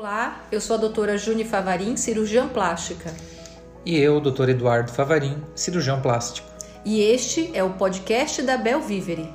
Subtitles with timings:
[0.00, 3.12] Olá, eu sou a doutora Juni Favarin, cirurgiã plástica.
[3.84, 6.48] E eu, doutor Eduardo Favarin, cirurgião plástico.
[6.86, 9.30] E este é o podcast da Bel Vivere.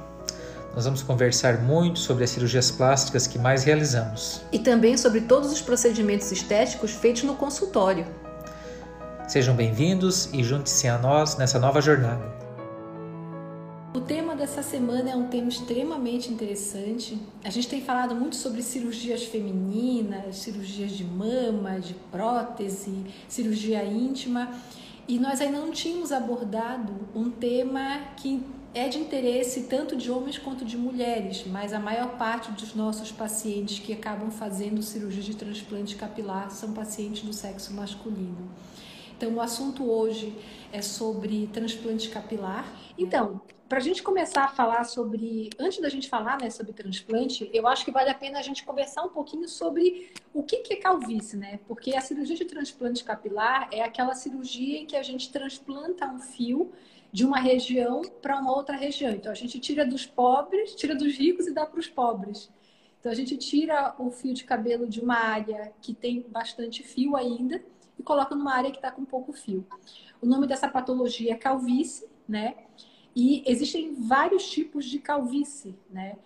[0.73, 4.41] Nós vamos conversar muito sobre as cirurgias plásticas que mais realizamos.
[4.51, 8.07] E também sobre todos os procedimentos estéticos feitos no consultório.
[9.27, 12.44] Sejam bem-vindos e junte-se a nós nessa nova jornada.
[13.95, 17.17] O tema dessa semana é um tema extremamente interessante.
[17.45, 22.93] A gente tem falado muito sobre cirurgias femininas, cirurgias de mama, de prótese,
[23.29, 24.51] cirurgia íntima,
[25.07, 30.37] e nós ainda não tínhamos abordado um tema que é de interesse tanto de homens
[30.37, 35.37] quanto de mulheres, mas a maior parte dos nossos pacientes que acabam fazendo cirurgia de
[35.37, 38.51] transplante capilar são pacientes do sexo masculino.
[39.15, 40.35] Então, o assunto hoje
[40.73, 42.69] é sobre transplante capilar.
[42.97, 47.49] Então, para a gente começar a falar sobre, antes da gente falar né, sobre transplante,
[47.51, 50.73] eu acho que vale a pena a gente conversar um pouquinho sobre o que, que
[50.73, 51.59] é calvície, né?
[51.67, 56.19] Porque a cirurgia de transplante capilar é aquela cirurgia em que a gente transplanta um
[56.19, 56.71] fio
[57.11, 59.11] de uma região para uma outra região.
[59.11, 62.51] Então, a gente tira dos pobres, tira dos ricos e dá para os pobres.
[62.99, 67.15] Então, a gente tira o fio de cabelo de uma área que tem bastante fio
[67.15, 67.63] ainda
[67.97, 69.65] e coloca numa área que está com pouco fio.
[70.21, 72.55] O nome dessa patologia é calvície, né?
[73.15, 76.17] E existem vários tipos de calvície, né?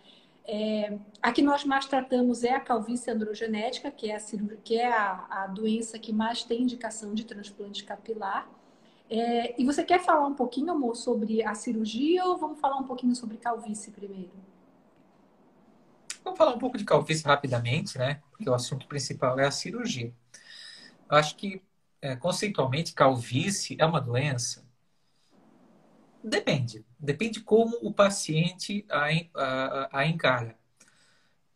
[0.51, 4.19] É, a que nós mais tratamos é a calvície androgenética, que é, a,
[4.63, 8.49] que é a, a doença que mais tem indicação de transplante capilar.
[9.07, 12.83] É, e você quer falar um pouquinho, amor, sobre a cirurgia ou vamos falar um
[12.83, 14.31] pouquinho sobre calvície primeiro?
[16.23, 18.21] Vamos falar um pouco de calvície rapidamente, né?
[18.31, 20.11] Porque o assunto principal é a cirurgia.
[21.09, 21.61] Eu acho que,
[22.01, 24.68] é, conceitualmente, calvície é uma doença
[26.23, 26.85] Depende.
[26.99, 30.57] Depende como o paciente a, a, a encara.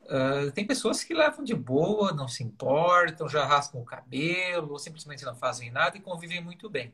[0.02, 5.23] Uh, tem pessoas que levam de boa, não se importam, já raspam o cabelo, simplesmente
[5.23, 6.94] não fazem nada e convivem muito bem.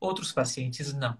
[0.00, 1.16] Outros pacientes não.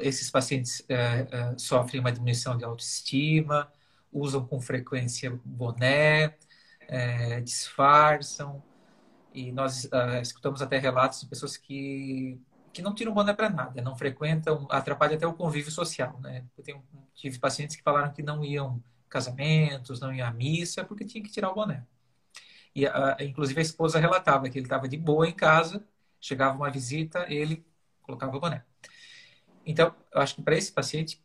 [0.00, 3.70] Esses pacientes uh, uh, sofrem uma diminuição de autoestima,
[4.10, 6.36] usam com frequência boné,
[6.88, 8.62] eh, disfarçam.
[9.34, 9.86] E nós
[10.22, 12.40] escutamos até relatos de pessoas que
[12.76, 16.44] que não tiram boné para nada, não frequentam, atrapalha até o convívio social, né?
[16.58, 21.06] Eu tenho, tive pacientes que falaram que não iam casamentos, não iam à missa, porque
[21.06, 21.82] tinha que tirar o boné.
[22.74, 25.82] E, a, inclusive, a esposa relatava que ele estava de boa em casa,
[26.20, 27.64] chegava uma visita, ele
[28.02, 28.62] colocava o boné.
[29.64, 31.18] Então, eu acho que para esse paciente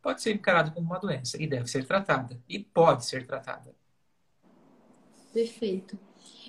[0.00, 2.40] pode ser encarado como uma doença e deve ser tratada.
[2.48, 3.74] E pode ser tratada.
[5.34, 5.98] Perfeito.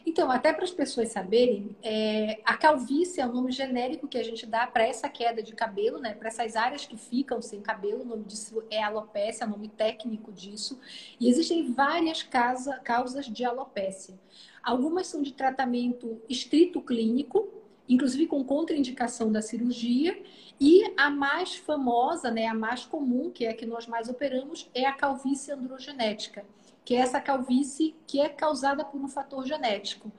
[0.06, 4.24] Então, até para as pessoas saberem, é, a calvície é o nome genérico que a
[4.24, 6.14] gente dá para essa queda de cabelo, né?
[6.14, 9.68] Para essas áreas que ficam sem cabelo, o nome disso é alopecia, é o nome
[9.68, 10.80] técnico disso.
[11.20, 14.16] E existem várias causa, causas de alopecia.
[14.62, 17.48] Algumas são de tratamento estrito clínico,
[17.90, 20.22] inclusive com contraindicação da cirurgia,
[20.60, 24.70] e a mais famosa, né, a mais comum, que é a que nós mais operamos,
[24.74, 26.46] é a calvície androgenética
[26.86, 30.12] que é essa calvície que é causada por um fator genético.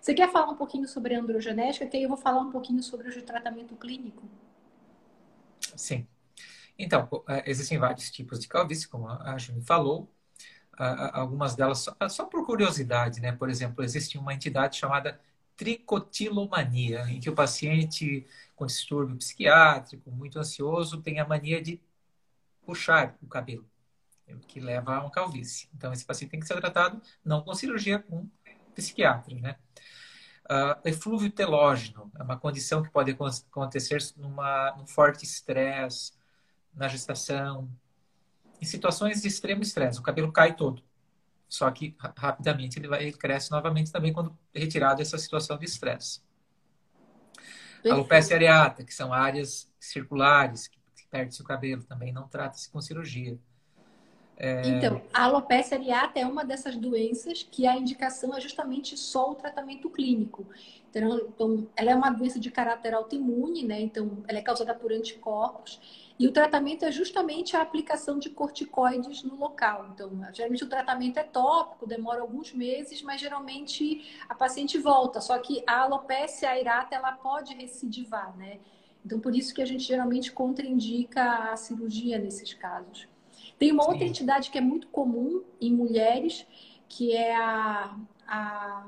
[0.00, 2.82] Você quer falar um pouquinho sobre a androgenética, que aí eu vou falar um pouquinho
[2.82, 4.22] sobre o tratamento clínico?
[5.76, 6.06] Sim.
[6.78, 10.10] Então, é, existem vários tipos de calvície, como a Juni falou.
[10.76, 13.30] Algumas delas, só por curiosidade, né?
[13.30, 15.20] Por exemplo, existe uma entidade chamada
[15.56, 21.80] tricotilomania, em que o paciente com distúrbio psiquiátrico, muito ansioso, tem a mania de
[22.66, 23.64] puxar o cabelo
[24.46, 25.68] que leva a uma calvície.
[25.74, 28.28] Então, esse paciente tem que ser tratado não com cirurgia, com
[28.74, 29.56] psiquiatra, né?
[30.44, 36.12] Uh, eflúvio telógeno é uma condição que pode acontecer numa, num forte estresse,
[36.74, 37.70] na gestação,
[38.60, 39.98] em situações de extremo estresse.
[39.98, 40.82] O cabelo cai todo.
[41.48, 46.20] Só que rapidamente ele, vai, ele cresce novamente também quando retirado essa situação de estresse.
[47.88, 52.80] Alopecia areata, que são áreas circulares, que, que perde-se o cabelo, também não trata-se com
[52.80, 53.38] cirurgia.
[54.36, 54.66] É...
[54.66, 59.34] Então, a alopecia areata é uma dessas doenças que a indicação é justamente só o
[59.34, 60.46] tratamento clínico.
[60.90, 63.80] Então, então, ela é uma doença de caráter autoimune, né?
[63.80, 65.80] Então, ela é causada por anticorpos.
[66.18, 69.90] E o tratamento é justamente a aplicação de corticoides no local.
[69.92, 75.20] Então, geralmente o tratamento é tópico, demora alguns meses, mas geralmente a paciente volta.
[75.20, 78.60] Só que a alopecia areata, ela pode recidivar, né?
[79.04, 83.08] Então, por isso que a gente geralmente contraindica a cirurgia nesses casos.
[83.58, 83.90] Tem uma Sim.
[83.90, 86.46] outra entidade que é muito comum em mulheres,
[86.88, 87.96] que é a.
[88.26, 88.86] a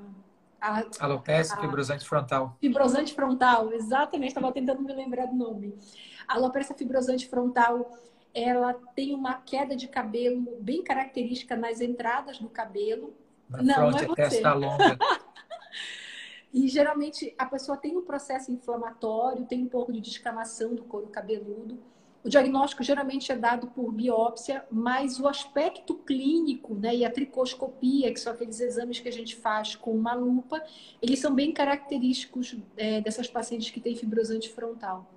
[0.58, 2.56] a, Alopecia a, fibrosante frontal.
[2.60, 4.30] Fibrosante frontal, exatamente.
[4.30, 5.78] Estava tentando me lembrar do nome.
[6.26, 7.96] A alopecia fibrosante frontal,
[8.34, 13.14] ela tem uma queda de cabelo bem característica nas entradas do cabelo,
[13.48, 14.98] Na não, fronte, não é a testa longa.
[16.52, 21.08] e geralmente a pessoa tem um processo inflamatório, tem um pouco de descamação do couro
[21.08, 21.78] cabeludo.
[22.26, 28.12] O diagnóstico geralmente é dado por biópsia, mas o aspecto clínico né, e a tricoscopia,
[28.12, 30.60] que são aqueles exames que a gente faz com uma lupa,
[31.00, 35.08] eles são bem característicos é, dessas pacientes que têm fibrosante frontal.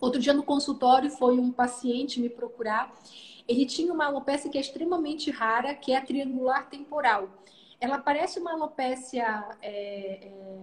[0.00, 2.92] Outro dia no consultório foi um paciente me procurar.
[3.46, 7.28] Ele tinha uma alopecia que é extremamente rara, que é a triangular temporal.
[7.80, 9.44] Ela parece uma alopecia.
[9.62, 10.58] É, é...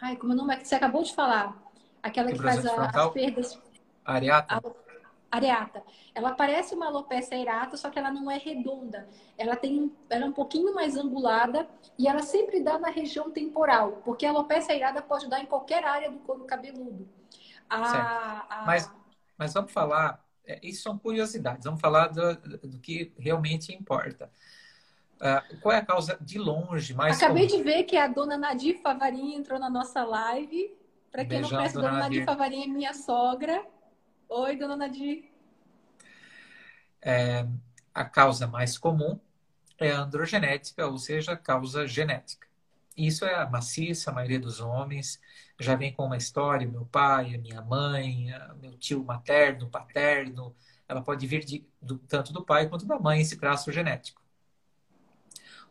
[0.00, 1.62] Ai, como é o nome é que você acabou de falar?
[2.02, 3.63] Aquela que faz a, as perdas
[4.04, 4.62] Areata?
[5.36, 5.82] areata.
[6.14, 9.08] Ela parece uma alopecia areata, só que ela não é redonda.
[9.36, 11.68] Ela tem, ela é um pouquinho mais angulada
[11.98, 15.84] e ela sempre dá na região temporal, porque a alopecia areata pode dar em qualquer
[15.84, 17.08] área do couro cabeludo.
[17.68, 18.66] A, a...
[18.66, 18.92] Mas,
[19.36, 22.36] mas vamos falar, é, isso são curiosidades, vamos falar do,
[22.68, 24.30] do que realmente importa.
[25.14, 27.58] Uh, qual é a causa de longe mais Acabei comum?
[27.58, 30.76] de ver que a dona Nadir Favarinha entrou na nossa live.
[31.10, 33.64] Para quem Beijão, não conhece, dona, dona Nadir Favarinha é minha sogra.
[34.28, 35.30] Oi, dona Nadir.
[37.00, 37.46] É,
[37.92, 39.20] a causa mais comum
[39.78, 42.46] é a androgenética, ou seja, causa genética.
[42.96, 45.20] Isso é a maciça, a maioria dos homens
[45.60, 48.26] já vem com uma história, meu pai, minha mãe,
[48.60, 50.54] meu tio materno, paterno,
[50.88, 54.22] ela pode vir de, do, tanto do pai quanto da mãe, esse traço genético.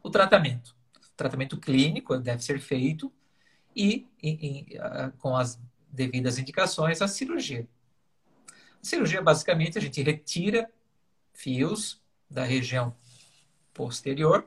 [0.01, 0.75] O tratamento.
[0.95, 3.11] O tratamento clínico deve ser feito
[3.75, 5.59] e, e, e com as
[5.89, 7.67] devidas indicações, a cirurgia.
[8.83, 10.69] Cirurgia, basicamente, a gente retira
[11.33, 12.93] fios da região
[13.73, 14.45] posterior,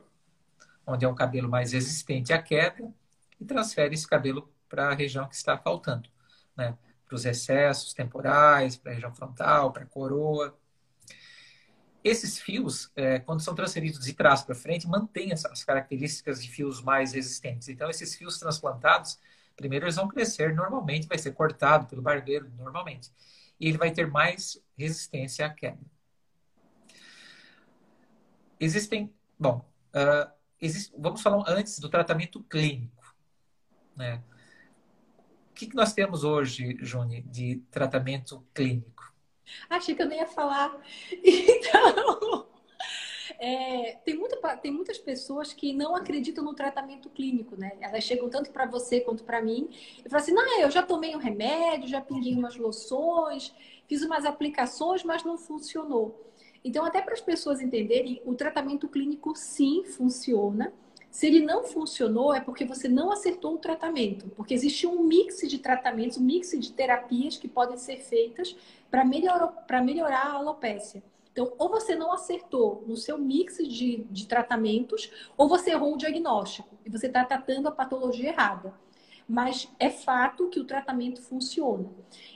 [0.87, 2.93] onde é um cabelo mais resistente à queda,
[3.41, 6.11] e transfere esse cabelo para a região que está faltando,
[6.55, 6.77] né?
[7.07, 10.55] Para os excessos temporais, para a região frontal, para a coroa.
[12.05, 16.51] Esses fios, é, quando são transferidos de trás para frente, mantêm as, as características de
[16.51, 17.69] fios mais resistentes.
[17.69, 19.19] Então, esses fios transplantados,
[19.57, 23.11] primeiro eles vão crescer normalmente, vai ser cortado pelo barbeiro normalmente
[23.61, 25.81] e ele vai ter mais resistência à queda.
[28.59, 30.31] Existem, bom, uh,
[30.61, 33.15] existe, vamos falar antes do tratamento clínico.
[33.95, 34.23] Né?
[35.51, 39.15] O que, que nós temos hoje, Juni, de tratamento clínico?
[39.71, 40.75] Achei que eu nem ia falar.
[41.25, 42.47] Então,
[43.39, 47.73] é, tem, muita, tem muitas pessoas que não acreditam no tratamento clínico, né?
[47.81, 49.69] Elas chegam tanto para você quanto para mim
[50.05, 53.53] e falam assim: não, eu já tomei um remédio, já pinguei umas loções,
[53.87, 56.27] fiz umas aplicações, mas não funcionou.
[56.65, 60.73] Então, até para as pessoas entenderem, o tratamento clínico sim funciona.
[61.11, 64.29] Se ele não funcionou, é porque você não acertou o tratamento.
[64.31, 68.57] Porque existe um mix de tratamentos, um mix de terapias que podem ser feitas
[68.91, 71.03] para melhorar, melhorar a alopécia.
[71.37, 75.99] Então, ou você não acertou no seu mix de, de tratamentos, ou você errou o
[75.99, 78.73] diagnóstico e você está tratando a patologia errada.
[79.29, 81.91] Mas é fato que o tratamento funciona.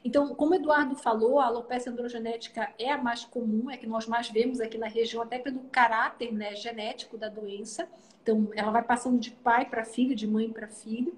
[0.05, 4.07] Então, como o Eduardo falou, a alopecia androgenética é a mais comum, é que nós
[4.07, 7.89] mais vemos aqui na região, até pelo caráter né, genético da doença.
[8.23, 11.17] Então, ela vai passando de pai para filho, de mãe para filho.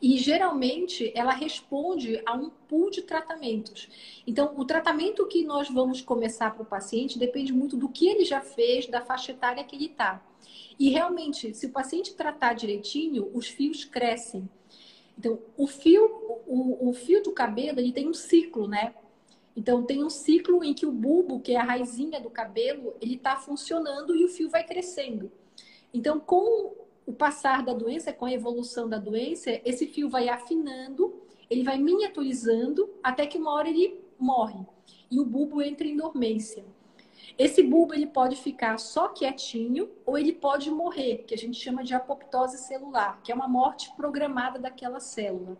[0.00, 3.88] E geralmente ela responde a um pool de tratamentos.
[4.26, 8.24] Então, o tratamento que nós vamos começar para o paciente depende muito do que ele
[8.24, 10.24] já fez, da faixa etária que ele está.
[10.78, 14.48] E realmente, se o paciente tratar direitinho, os fios crescem.
[15.18, 16.06] Então, o fio,
[16.46, 18.94] o, o fio do cabelo, ele tem um ciclo, né?
[19.54, 23.16] Então, tem um ciclo em que o bulbo, que é a raizinha do cabelo, ele
[23.16, 25.30] está funcionando e o fio vai crescendo.
[25.92, 26.79] Então, com
[27.10, 31.76] o passar da doença, com a evolução da doença, esse fio vai afinando, ele vai
[31.76, 34.64] miniaturizando até que uma hora ele morre
[35.10, 36.64] e o bulbo entra em dormência.
[37.36, 41.82] Esse bulbo ele pode ficar só quietinho ou ele pode morrer, que a gente chama
[41.82, 45.58] de apoptose celular, que é uma morte programada daquela célula.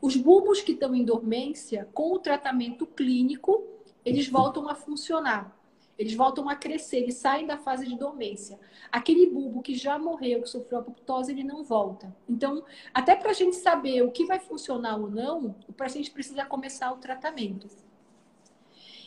[0.00, 3.64] Os bulbos que estão em dormência, com o tratamento clínico,
[4.04, 5.56] eles voltam a funcionar.
[5.98, 8.58] Eles voltam a crescer, eles saem da fase de dormência.
[8.90, 12.14] Aquele bulbo que já morreu, que sofreu apoptose, ele não volta.
[12.28, 16.44] Então, até para a gente saber o que vai funcionar ou não, o paciente precisa
[16.44, 17.68] começar o tratamento.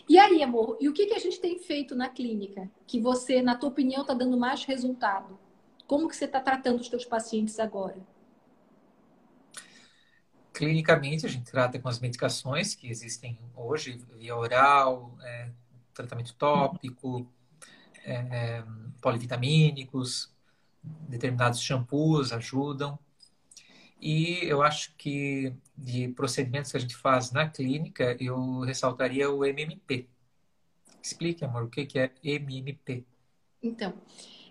[0.08, 2.70] E aí, amor, e o que, que a gente tem feito na clínica?
[2.86, 5.38] Que você, na tua opinião, está dando mais resultado?
[5.88, 7.98] Como que você está tratando os teus pacientes agora?
[10.54, 15.50] Clinicamente, a gente trata com as medicações que existem hoje, via oral, é,
[15.96, 17.28] tratamento tópico,
[18.04, 18.64] é,
[19.02, 20.32] polivitamínicos,
[21.10, 23.00] determinados shampoos ajudam.
[24.00, 29.44] E eu acho que de procedimentos que a gente faz na clínica, eu ressaltaria o
[29.44, 30.08] MMP.
[31.02, 33.06] Explique, amor, o que é MMP?
[33.64, 33.94] Então,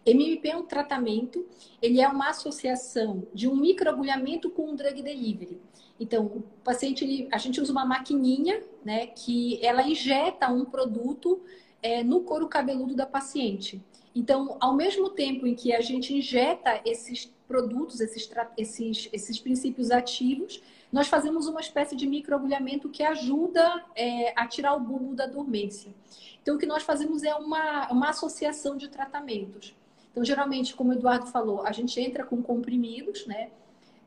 [0.05, 1.47] MMP é um tratamento,
[1.81, 5.61] ele é uma associação de um microagulhamento com um drug delivery.
[5.99, 11.41] Então, o paciente, ele, a gente usa uma maquininha, né, que ela injeta um produto
[11.83, 13.83] é, no couro cabeludo da paciente.
[14.15, 19.91] Então, ao mesmo tempo em que a gente injeta esses produtos, esses, esses, esses princípios
[19.91, 25.27] ativos, nós fazemos uma espécie de microagulhamento que ajuda é, a tirar o bulbo da
[25.27, 25.93] dormência.
[26.41, 29.75] Então, o que nós fazemos é uma, uma associação de tratamentos.
[30.13, 33.51] Então, geralmente, como o Eduardo falou, a gente entra com comprimidos, né?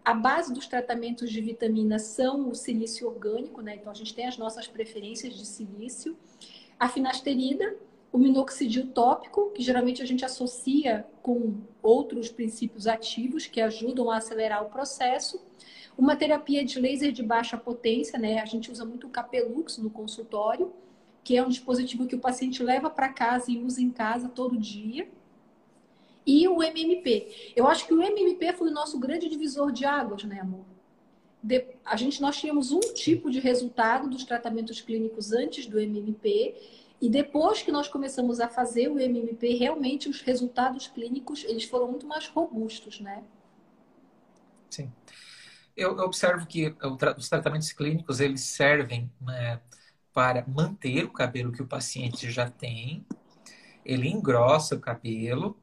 [0.07, 3.75] A base dos tratamentos de vitamina são o silício orgânico, né?
[3.75, 6.15] Então, a gente tem as nossas preferências de silício.
[6.79, 7.75] A finasterida,
[8.09, 14.15] o minoxidil tópico, que geralmente a gente associa com outros princípios ativos que ajudam a
[14.15, 15.41] acelerar o processo.
[15.97, 18.39] Uma terapia de laser de baixa potência, né?
[18.39, 20.71] A gente usa muito o Capelux no consultório,
[21.21, 24.57] que é um dispositivo que o paciente leva para casa e usa em casa todo
[24.57, 25.05] dia.
[26.27, 27.53] E o MMP.
[27.55, 30.65] Eu acho que o MMP foi o nosso grande divisor de águas, né, amor?
[31.41, 36.53] De, a gente nós tínhamos um tipo de resultado dos tratamentos clínicos antes do MMP
[36.99, 41.87] e depois que nós começamos a fazer o MMP, realmente os resultados clínicos eles foram
[41.89, 43.23] muito mais robustos, né?
[44.69, 44.91] Sim.
[45.75, 46.75] Eu observo que
[47.17, 49.61] os tratamentos clínicos eles servem né,
[50.11, 53.05] para manter o cabelo que o paciente já tem.
[53.85, 55.55] Ele engrossa o cabelo,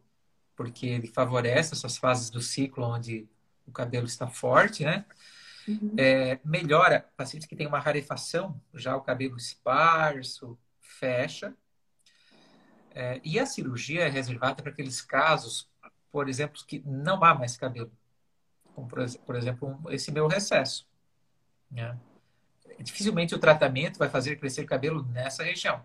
[0.57, 3.29] porque ele favorece essas fases do ciclo onde
[3.67, 5.05] o cabelo está forte, né?
[5.67, 5.95] Uhum.
[5.97, 11.55] É, melhora pacientes que têm uma rarefação, já o cabelo esparso, fecha.
[12.95, 15.69] É, e a cirurgia é reservada para aqueles casos,
[16.13, 17.91] por exemplo, que não há mais cabelo.
[18.75, 20.87] Como, por exemplo, esse meu recesso.
[21.71, 21.99] Né?
[22.79, 25.85] Dificilmente o tratamento vai fazer crescer cabelo nessa região.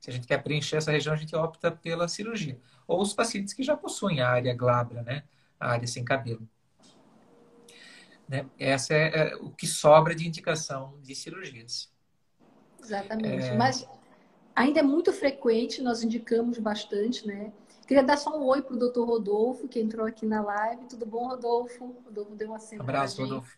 [0.00, 2.60] Se a gente quer preencher essa região, a gente opta pela cirurgia.
[2.86, 5.24] Ou os pacientes que já possuem a área glabra, né?
[5.58, 6.48] a área sem cabelo.
[8.28, 8.46] Né?
[8.58, 11.90] Essa é, é o que sobra de indicação de cirurgias.
[12.80, 13.46] Exatamente.
[13.46, 13.56] É...
[13.56, 13.86] Mas
[14.58, 17.52] Ainda é muito frequente, nós indicamos bastante, né?
[17.86, 20.86] Queria dar só um oi para o doutor Rodolfo, que entrou aqui na live.
[20.86, 21.94] Tudo bom, Rodolfo?
[22.04, 22.82] Rodolfo deu uma cena.
[22.82, 23.56] Abraço, Rodolfo.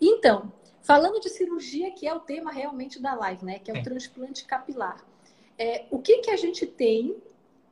[0.00, 3.60] Então, falando de cirurgia, que é o tema realmente da live, né?
[3.60, 4.96] Que é o transplante capilar.
[5.58, 7.16] É, o que, que a gente tem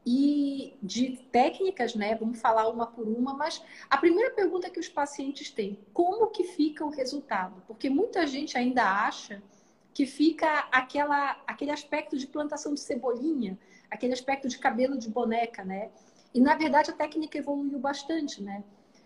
[0.04, 2.14] e de técnicas, né?
[2.16, 6.44] Vamos falar uma por uma, mas a primeira pergunta que os pacientes têm, como que
[6.44, 7.62] fica o resultado?
[7.66, 9.42] Porque muita gente ainda acha
[9.94, 13.58] que fica aquela, aquele aspecto de plantação de cebolinha,
[13.90, 15.90] aquele aspecto de cabelo de boneca, né?
[16.34, 18.64] E na verdade a técnica evoluiu bastante, né?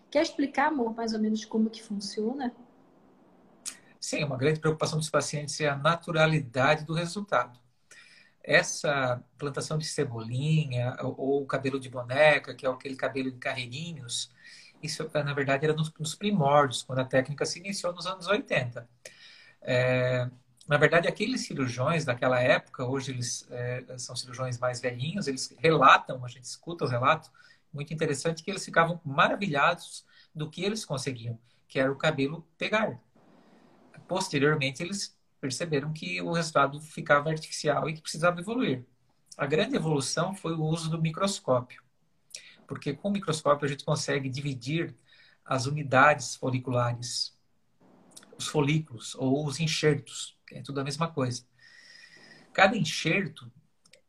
[0.09, 2.55] Quer explicar, amor, mais ou menos como que funciona?
[3.99, 7.59] Sim, uma grande preocupação dos pacientes é a naturalidade do resultado.
[8.47, 14.31] Essa plantação de cebolinha ou, o cabelo de boneca, que é aquele cabelo de carreirinhos,
[14.81, 18.87] isso na verdade era nos, nos primórdios, quando a técnica se iniciou nos anos 80.
[19.61, 20.29] É,
[20.65, 26.23] na verdade, aqueles cirurgiões daquela época, hoje eles é, são cirurgiões mais velhinhos, eles relatam,
[26.23, 27.29] a gente escuta o relato,
[27.73, 31.37] muito interessante, que eles ficavam maravilhados do que eles conseguiam,
[31.67, 32.97] que era o cabelo pegar.
[34.07, 38.85] Posteriormente, eles perceberam que o resultado ficava artificial e que precisava evoluir.
[39.37, 41.83] A grande evolução foi o uso do microscópio,
[42.67, 44.95] porque com o microscópio a gente consegue dividir
[45.45, 47.37] as unidades foliculares,
[48.37, 51.43] os folículos ou os enxertos é tudo a mesma coisa.
[52.53, 53.51] Cada enxerto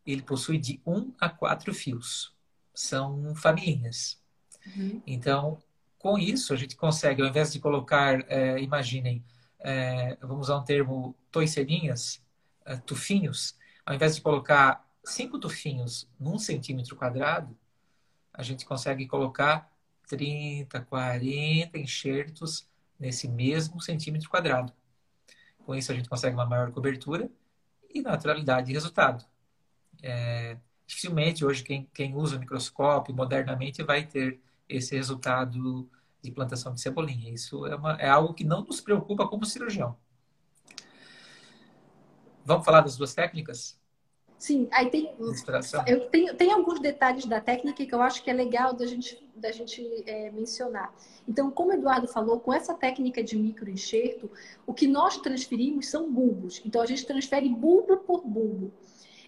[0.06, 2.34] ele possui de um a quatro fios.
[2.74, 4.20] São famílias.
[4.66, 5.02] Uhum.
[5.06, 5.58] Então,
[5.98, 9.24] com isso, a gente consegue, ao invés de colocar, é, imaginem,
[9.58, 12.22] é, vamos usar um termo, toiceirinhas,
[12.64, 17.56] é, tufinhos, ao invés de colocar cinco tufinhos num centímetro quadrado,
[18.32, 19.70] a gente consegue colocar
[20.08, 22.68] 30, 40 enxertos
[22.98, 24.72] nesse mesmo centímetro quadrado.
[25.64, 27.30] Com isso, a gente consegue uma maior cobertura
[27.92, 29.24] e naturalidade de resultado.
[30.02, 30.56] É,
[30.86, 35.88] dificilmente hoje quem, quem usa o microscópio modernamente vai ter esse resultado
[36.22, 37.32] de plantação de cebolinha.
[37.32, 39.96] Isso é, uma, é algo que não nos preocupa como cirurgião.
[42.44, 43.78] Vamos falar das duas técnicas?
[44.38, 45.12] Sim, aí tem.
[45.86, 49.28] Eu tenho, tem alguns detalhes da técnica que eu acho que é legal da gente,
[49.34, 50.94] da gente é, mencionar.
[51.26, 54.30] Então, como o Eduardo falou, com essa técnica de microenxerto,
[54.64, 56.62] o que nós transferimos são bulbos.
[56.64, 58.72] Então, a gente transfere bulbo por bulbo.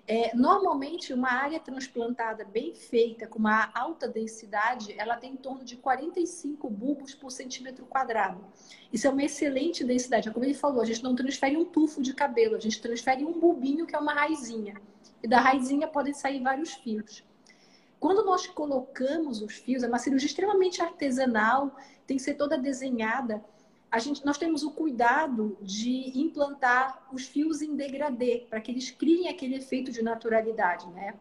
[0.07, 5.65] É, normalmente, uma área transplantada bem feita, com uma alta densidade, ela tem em torno
[5.65, 8.45] de 45 bulbos por centímetro quadrado.
[8.93, 10.29] Isso é uma excelente densidade.
[10.29, 13.25] É como ele falou, a gente não transfere um tufo de cabelo, a gente transfere
[13.25, 14.75] um bulbinho, que é uma raizinha.
[15.23, 17.25] E da raizinha podem sair vários fios.
[18.01, 21.77] quando nós colocamos os fios, é uma cirurgia extremamente artesanal,
[22.07, 23.45] tem que ser toda desenhada.
[23.91, 28.91] A gente, nós temos o cuidado de implantar os fios em degradê, para que eles
[28.91, 31.15] criem aquele efeito de naturalidade, né?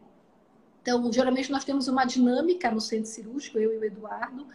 [0.80, 4.46] Então, geralmente nós temos uma dinâmica no centro cirúrgico, eu e o Eduardo.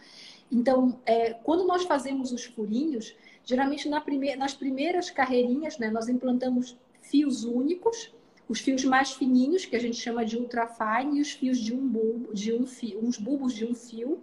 [0.50, 4.02] Então, é, quando nós fazemos os furinhos, geralmente na
[4.36, 8.12] nas primeiras carreirinhas, né, nós implantamos fios únicos,
[8.48, 11.86] os fios mais fininhos, que a gente chama de ultrafine, e os fios de um
[11.86, 14.20] bulbo, de um fio, uns bulbos de um fio.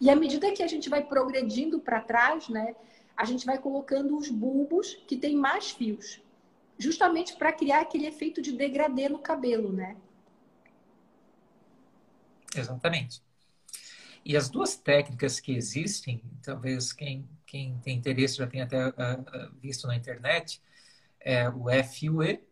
[0.00, 2.74] E à medida que a gente vai progredindo para trás, né,
[3.20, 6.22] a gente vai colocando os bulbos que têm mais fios,
[6.78, 9.94] justamente para criar aquele efeito de degradê no cabelo, né?
[12.56, 13.22] Exatamente.
[14.24, 18.94] E as duas técnicas que existem, talvez quem, quem tem interesse já tenha até uh,
[19.60, 20.62] visto na internet,
[21.20, 22.42] é o FUE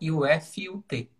[0.00, 1.10] e o FUT.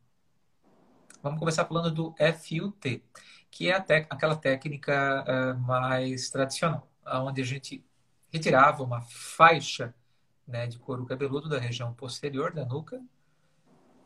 [1.22, 3.04] Vamos começar falando do FUT,
[3.50, 7.84] que é aquela técnica uh, mais tradicional, onde a gente
[8.34, 9.94] retirava uma faixa
[10.46, 13.00] né, de couro cabeludo da região posterior da nuca,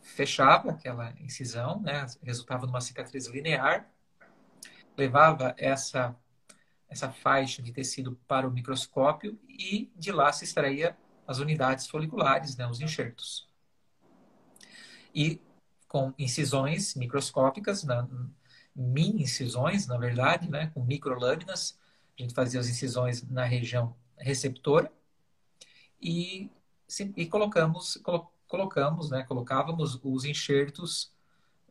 [0.03, 3.91] fechava aquela incisão, né, resultava numa cicatriz linear,
[4.97, 6.15] levava essa
[6.91, 12.57] essa faixa de tecido para o microscópio e de lá se extraía as unidades foliculares,
[12.57, 13.49] né, os enxertos
[15.15, 15.41] e
[15.87, 18.07] com incisões microscópicas, na,
[18.75, 21.79] mini incisões, na verdade, né, com microlâminas.
[22.19, 24.93] A gente fazia as incisões na região receptora
[26.01, 26.51] e,
[27.17, 31.13] e colocamos, colo, colocamos, né, colocávamos os enxertos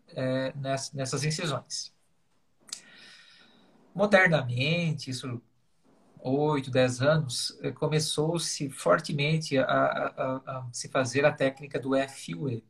[0.10, 0.54] é,
[0.94, 1.94] nessas, incisões.
[3.94, 5.42] Modernamente, isso
[6.20, 11.92] 8, 10 anos, é, começou-se fortemente a, a, a, a, se fazer a técnica do
[12.08, 12.64] FUE,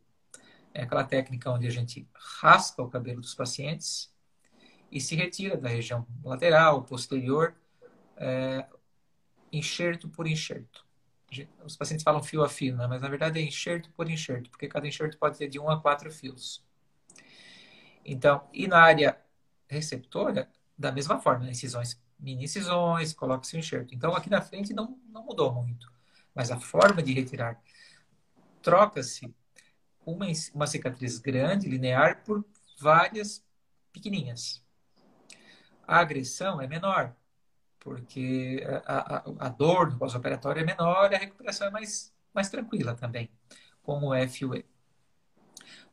[0.74, 4.14] é aquela técnica onde a gente raspa o cabelo dos pacientes
[4.92, 7.56] e se retira da região lateral, posterior,
[8.16, 8.66] é,
[9.52, 10.86] enxerto por enxerto.
[11.64, 12.88] Os pacientes falam fio a fio, né?
[12.88, 15.80] mas na verdade é enxerto por enxerto, porque cada enxerto pode ter de um a
[15.80, 16.64] quatro fios.
[18.06, 19.20] Então, e na área
[19.68, 21.52] receptora, da mesma forma, né?
[21.52, 23.94] incisões, mini incisões, coloca-se o enxerto.
[23.94, 25.92] Então, aqui na frente não, não mudou muito,
[26.34, 27.62] mas a forma de retirar
[28.62, 29.34] troca-se
[30.06, 32.46] uma, uma cicatriz grande, linear, por
[32.80, 33.44] várias
[33.92, 34.64] pequenininhas.
[35.86, 37.16] A agressão é menor,
[37.88, 42.50] porque a, a, a dor no pós-operatório é menor e a recuperação é mais, mais
[42.50, 43.32] tranquila também,
[43.82, 44.66] como o FUE.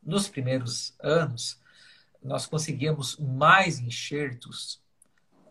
[0.03, 1.63] Nos primeiros anos,
[2.21, 4.83] nós conseguíamos mais enxertos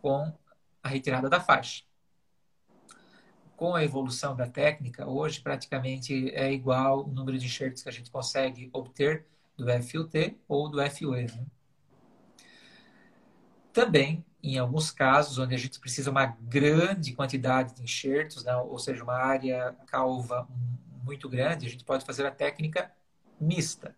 [0.01, 0.37] com
[0.83, 1.85] a retirada da faixa
[3.55, 7.93] com a evolução da técnica, hoje praticamente é igual o número de enxertos que a
[7.93, 9.25] gente consegue obter
[9.55, 11.27] do FUT ou do FUE.
[11.27, 11.45] Né?
[13.71, 18.53] Também, em alguns casos, onde a gente precisa uma grande quantidade de enxertos, né?
[18.57, 20.45] ou seja, uma área calva
[21.01, 22.91] muito grande, a gente pode fazer a técnica
[23.39, 23.95] mista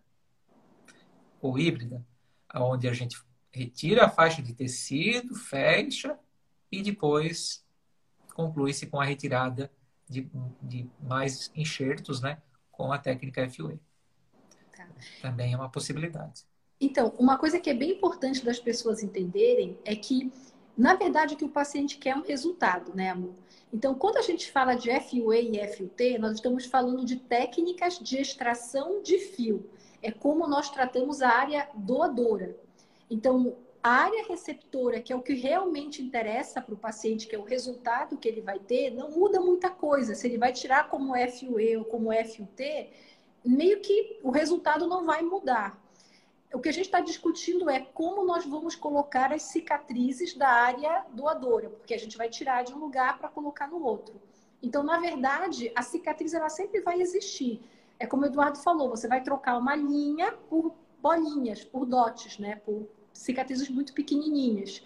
[1.40, 2.04] ou híbrida,
[2.54, 6.16] onde a gente retira a faixa de tecido, fecha
[6.70, 7.64] e depois
[8.34, 9.70] conclui-se com a retirada
[10.08, 10.30] de,
[10.62, 13.80] de, mais enxertos, né, com a técnica FUE.
[14.76, 14.86] Tá.
[15.22, 16.44] Também é uma possibilidade.
[16.80, 20.30] Então, uma coisa que é bem importante das pessoas entenderem é que,
[20.76, 23.32] na verdade, o que o paciente quer é um resultado, né, amor?
[23.72, 28.18] Então, quando a gente fala de FUE e FUT, nós estamos falando de técnicas de
[28.18, 29.68] extração de fio.
[30.02, 32.56] É como nós tratamos a área doadora.
[33.10, 37.38] Então, a área receptora, que é o que realmente interessa para o paciente, que é
[37.38, 40.14] o resultado que ele vai ter, não muda muita coisa.
[40.14, 42.90] Se ele vai tirar como FUE ou como FUT,
[43.44, 45.85] meio que o resultado não vai mudar.
[46.52, 51.04] O que a gente está discutindo é como nós vamos colocar as cicatrizes da área
[51.12, 54.20] doadora, porque a gente vai tirar de um lugar para colocar no outro.
[54.62, 57.60] Então, na verdade, a cicatriz ela sempre vai existir.
[57.98, 62.56] É como o Eduardo falou, você vai trocar uma linha por bolinhas, por dotes, né?
[62.56, 64.82] Por cicatrizes muito pequenininhas.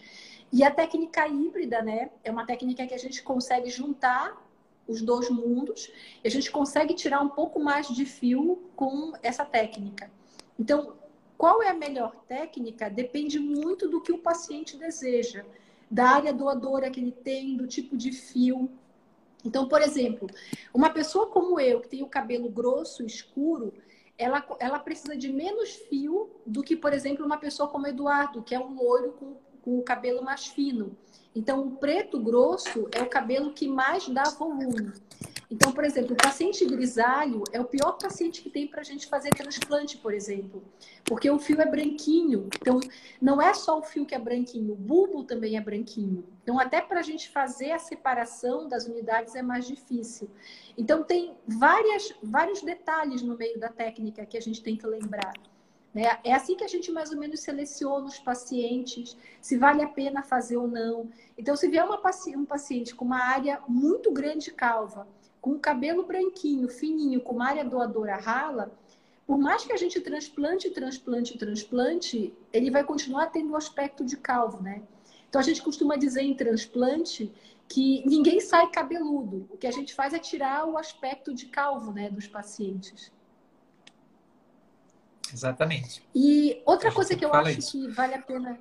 [0.53, 4.37] E a técnica híbrida, né, é uma técnica que a gente consegue juntar
[4.87, 5.91] os dois mundos
[6.25, 10.11] e a gente consegue tirar um pouco mais de fio com essa técnica.
[10.59, 10.95] Então,
[11.41, 15.43] qual é a melhor técnica depende muito do que o paciente deseja,
[15.91, 18.71] da área doadora que ele tem, do tipo de fio.
[19.43, 20.29] Então, por exemplo,
[20.75, 23.73] uma pessoa como eu, que tem o cabelo grosso, escuro,
[24.19, 28.55] ela, ela precisa de menos fio do que, por exemplo, uma pessoa como Eduardo, que
[28.55, 30.95] é um loiro com, com o cabelo mais fino.
[31.35, 34.93] Então, o preto grosso é o cabelo que mais dá volume.
[35.51, 39.09] Então, por exemplo, o paciente grisalho é o pior paciente que tem para a gente
[39.09, 40.63] fazer transplante, por exemplo,
[41.05, 42.49] porque o fio é branquinho.
[42.61, 42.79] Então,
[43.21, 46.25] não é só o fio que é branquinho, o bulbo também é branquinho.
[46.45, 50.31] Então, até para a gente fazer a separação das unidades é mais difícil.
[50.79, 55.33] Então, tem várias, vários detalhes no meio da técnica que a gente tem que lembrar.
[55.93, 56.21] Né?
[56.23, 60.23] É assim que a gente mais ou menos seleciona os pacientes, se vale a pena
[60.23, 61.11] fazer ou não.
[61.37, 62.01] Então, se vier uma,
[62.37, 65.09] um paciente com uma área muito grande calva,
[65.41, 68.73] com o cabelo branquinho, fininho, com uma área doadora rala,
[69.27, 74.17] por mais que a gente transplante, transplante, transplante, ele vai continuar tendo o aspecto de
[74.17, 74.83] calvo, né?
[75.29, 77.33] Então a gente costuma dizer em transplante
[77.69, 79.47] que ninguém sai cabeludo.
[79.49, 83.13] O que a gente faz é tirar o aspecto de calvo, né, dos pacientes.
[85.33, 86.03] Exatamente.
[86.13, 87.71] E outra coisa que eu acho isso.
[87.71, 88.61] que vale a pena.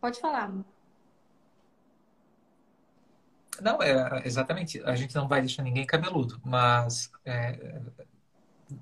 [0.00, 0.50] Pode falar.
[3.60, 4.80] Não, é exatamente.
[4.84, 7.80] A gente não vai deixar ninguém cabeludo, mas é,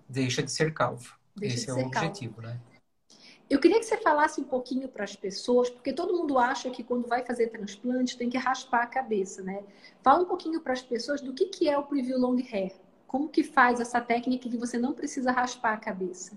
[0.09, 1.15] deixa de ser calvo.
[1.35, 2.49] Deixa Esse é o objetivo, calvo.
[2.49, 2.61] né?
[3.49, 6.83] Eu queria que você falasse um pouquinho para as pessoas, porque todo mundo acha que
[6.83, 9.63] quando vai fazer transplante tem que raspar a cabeça, né?
[10.03, 12.73] Fala um pouquinho para as pessoas do que, que é o preview long hair.
[13.07, 16.37] Como que faz essa técnica que você não precisa raspar a cabeça?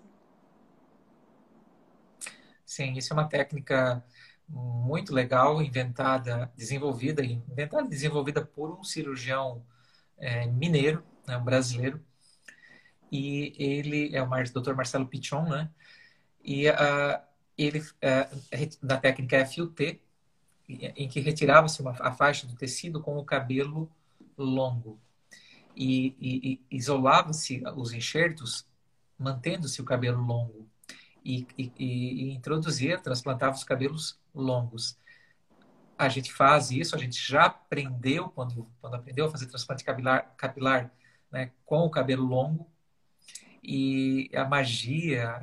[2.63, 4.05] Sim, isso é uma técnica
[4.49, 9.63] muito legal, inventada, desenvolvida, inventada e desenvolvida por um cirurgião
[10.17, 12.03] é, mineiro, né, um brasileiro.
[13.11, 14.73] E ele é o Dr.
[14.73, 15.69] Marcelo Pichon, né?
[16.43, 17.19] E uh,
[17.57, 20.01] ele, uh, na técnica FUT,
[20.67, 23.89] em que retirava-se a faixa do tecido com o cabelo
[24.37, 24.99] longo.
[25.75, 28.67] E, e, e isolava-se os enxertos,
[29.17, 30.67] mantendo-se o cabelo longo.
[31.23, 34.97] E, e, e introduzia, transplantava os cabelos longos.
[35.97, 40.33] A gente faz isso, a gente já aprendeu, quando, quando aprendeu a fazer transplante capilar,
[40.37, 40.91] capilar
[41.31, 42.69] né, com o cabelo longo.
[43.61, 45.35] E a magia,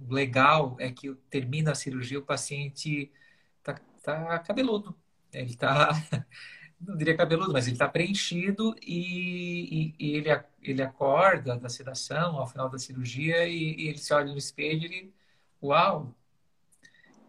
[0.00, 3.12] o legal é que termina a cirurgia, o paciente
[3.58, 4.96] está tá cabeludo.
[5.32, 5.90] Ele está,
[6.80, 10.28] não diria cabeludo, mas ele está preenchido e, e, e, ele,
[10.62, 14.86] ele acorda da sedação ao final da cirurgia e, e ele se olha no espelho
[14.92, 15.12] e
[15.62, 16.14] uau,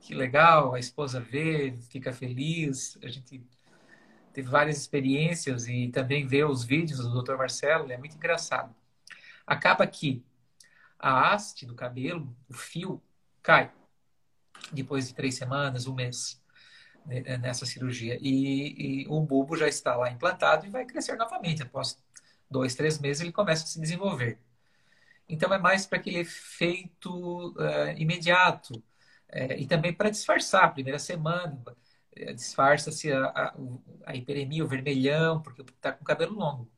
[0.01, 2.97] que legal, a esposa vê, fica feliz.
[3.03, 3.43] A gente
[4.33, 7.35] teve várias experiências e também vê os vídeos do Dr.
[7.35, 8.73] Marcelo, é muito engraçado.
[9.45, 10.23] Acaba que
[10.99, 13.01] a haste do cabelo, o fio,
[13.41, 13.71] cai
[14.71, 16.41] depois de três semanas, um mês
[17.39, 18.17] nessa cirurgia.
[18.21, 21.63] E, e, o bulbo já está lá implantado e vai crescer novamente.
[21.63, 21.97] Após
[22.49, 24.39] dois, três meses, ele começa a se desenvolver.
[25.29, 28.81] Então, é mais para aquele efeito uh, imediato.
[29.29, 31.61] É, e também para disfarçar, a primeira semana,
[32.15, 33.53] é, disfarça-se a, a,
[34.05, 36.69] a, hiperemia, o vermelhão, porque está com cabelo longo.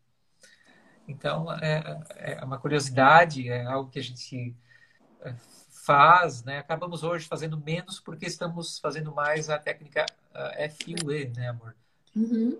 [1.08, 4.56] Então, é, é, uma curiosidade, é algo que a gente
[5.22, 5.36] é,
[5.86, 6.60] faz, né?
[6.60, 10.06] Acabamos hoje fazendo menos porque estamos fazendo mais a técnica
[10.70, 11.76] FUE, né, amor?
[12.16, 12.58] Uhum.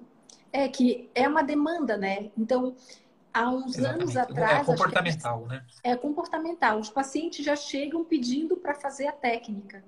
[0.52, 2.32] É que é uma demanda, né?
[2.38, 2.76] Então,
[3.34, 4.02] há uns Exatamente.
[4.02, 4.62] anos atrás.
[4.62, 5.66] É comportamental, né?
[5.84, 6.80] É comportamental.
[6.80, 9.84] Os pacientes já chegam pedindo para fazer a técnica.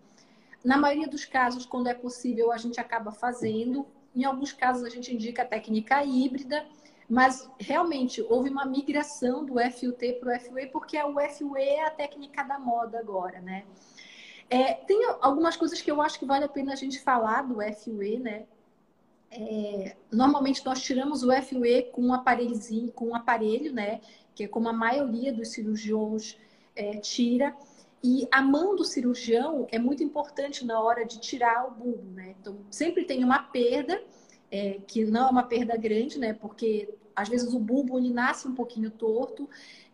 [0.63, 3.87] Na maioria dos casos, quando é possível, a gente acaba fazendo.
[4.15, 6.65] Em alguns casos, a gente indica a técnica híbrida,
[7.09, 11.89] mas realmente houve uma migração do FUT para o FUE, porque o FUE é a
[11.89, 13.65] técnica da moda agora, né?
[14.49, 17.57] É, tem algumas coisas que eu acho que vale a pena a gente falar do
[17.73, 18.45] FUE, né?
[19.31, 24.01] É, normalmente nós tiramos o FUE com um aparelhozinho, com um aparelho, né?
[24.35, 26.37] Que é como a maioria dos cirurgiões
[26.75, 27.55] é, tira.
[28.03, 32.35] E a mão do cirurgião é muito importante na hora de tirar o bulbo, né?
[32.41, 34.01] Então, sempre tem uma perda,
[34.49, 36.33] é, que não é uma perda grande, né?
[36.33, 39.49] Porque às vezes o bulbo ele nasce um pouquinho torto.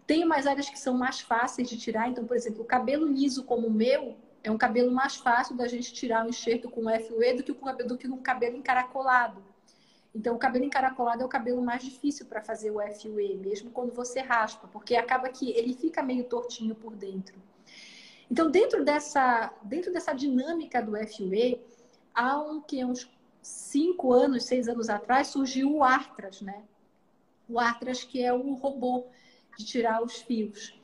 [0.08, 2.10] Tem umas áreas que são mais fáceis de tirar.
[2.10, 4.16] Então, por exemplo, o cabelo liso como o meu,
[4.48, 7.76] é um cabelo mais fácil da gente tirar o enxerto com FUE do que, com,
[7.76, 9.44] do que um cabelo encaracolado.
[10.16, 13.92] Então, o cabelo encaracolado é o cabelo mais difícil para fazer o FUE, mesmo quando
[13.92, 17.36] você raspa, porque acaba que ele fica meio tortinho por dentro.
[18.32, 21.62] Então, dentro dessa, dentro dessa dinâmica do FUE,
[22.16, 26.64] há um, que, uns cinco anos, seis anos atrás, surgiu o Artras, né?
[27.50, 29.08] O Artras, que é o robô
[29.58, 30.77] de tirar os fios.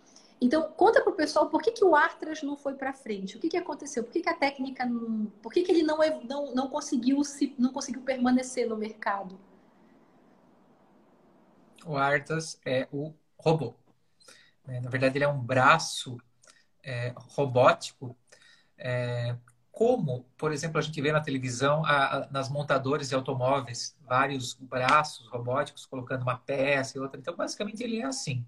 [0.43, 3.37] Então, conta para o pessoal por que, que o Artras não foi para frente.
[3.37, 4.03] O que, que aconteceu?
[4.03, 5.27] Por que, que a técnica não.
[5.41, 9.39] Por que, que ele não, não, não, conseguiu se, não conseguiu permanecer no mercado?
[11.85, 13.73] O Artras é o robô.
[14.67, 16.17] É, na verdade, ele é um braço
[16.83, 18.13] é, robótico
[18.77, 19.37] é,
[19.71, 24.55] como, por exemplo, a gente vê na televisão, a, a, nas montadoras de automóveis, vários
[24.55, 27.17] braços robóticos colocando uma peça e outra.
[27.17, 28.45] Então, basicamente, ele é assim.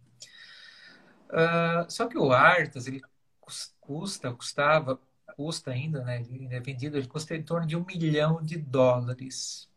[1.30, 3.02] Uh, só que o Artas, ele
[3.86, 5.00] custa, custava,
[5.36, 6.22] custa ainda, né?
[6.22, 9.70] Ele é vendido, ele custa em torno de um milhão de dólares.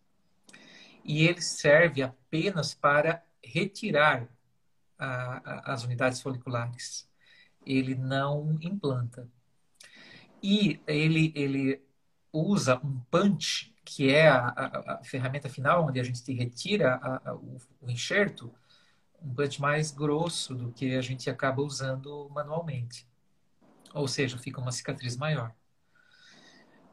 [1.04, 4.28] E ele serve apenas para retirar
[4.98, 7.08] a, as unidades foliculares.
[7.64, 9.28] Ele não implanta.
[10.42, 11.82] E ele, ele
[12.32, 17.34] usa um punch, que é a, a, a ferramenta final, onde a gente retira a,
[17.34, 18.52] o, o enxerto,
[19.22, 23.06] um punch mais grosso do que a gente acaba usando manualmente.
[23.94, 25.54] Ou seja, fica uma cicatriz maior.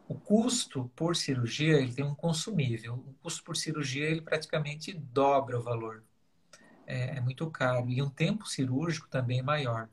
[0.07, 2.93] O custo por cirurgia, ele tem um consumível.
[2.93, 6.03] O custo por cirurgia, ele praticamente dobra o valor.
[6.85, 7.89] É, é muito caro.
[7.89, 9.89] E um tempo cirúrgico também maior.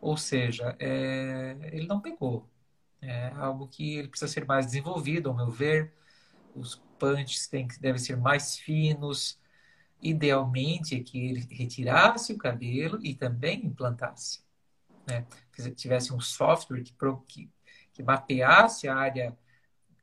[0.00, 2.48] Ou seja, é, ele não pegou.
[3.02, 5.92] É algo que ele precisa ser mais desenvolvido, ao meu ver.
[6.54, 9.38] Os punches têm, devem ser mais finos.
[10.02, 14.40] Idealmente é que ele retirasse o cabelo e também implantasse.
[15.06, 15.26] Né?
[15.52, 16.94] Que tivesse um software que,
[17.26, 17.50] que,
[17.92, 19.36] que mapeasse a área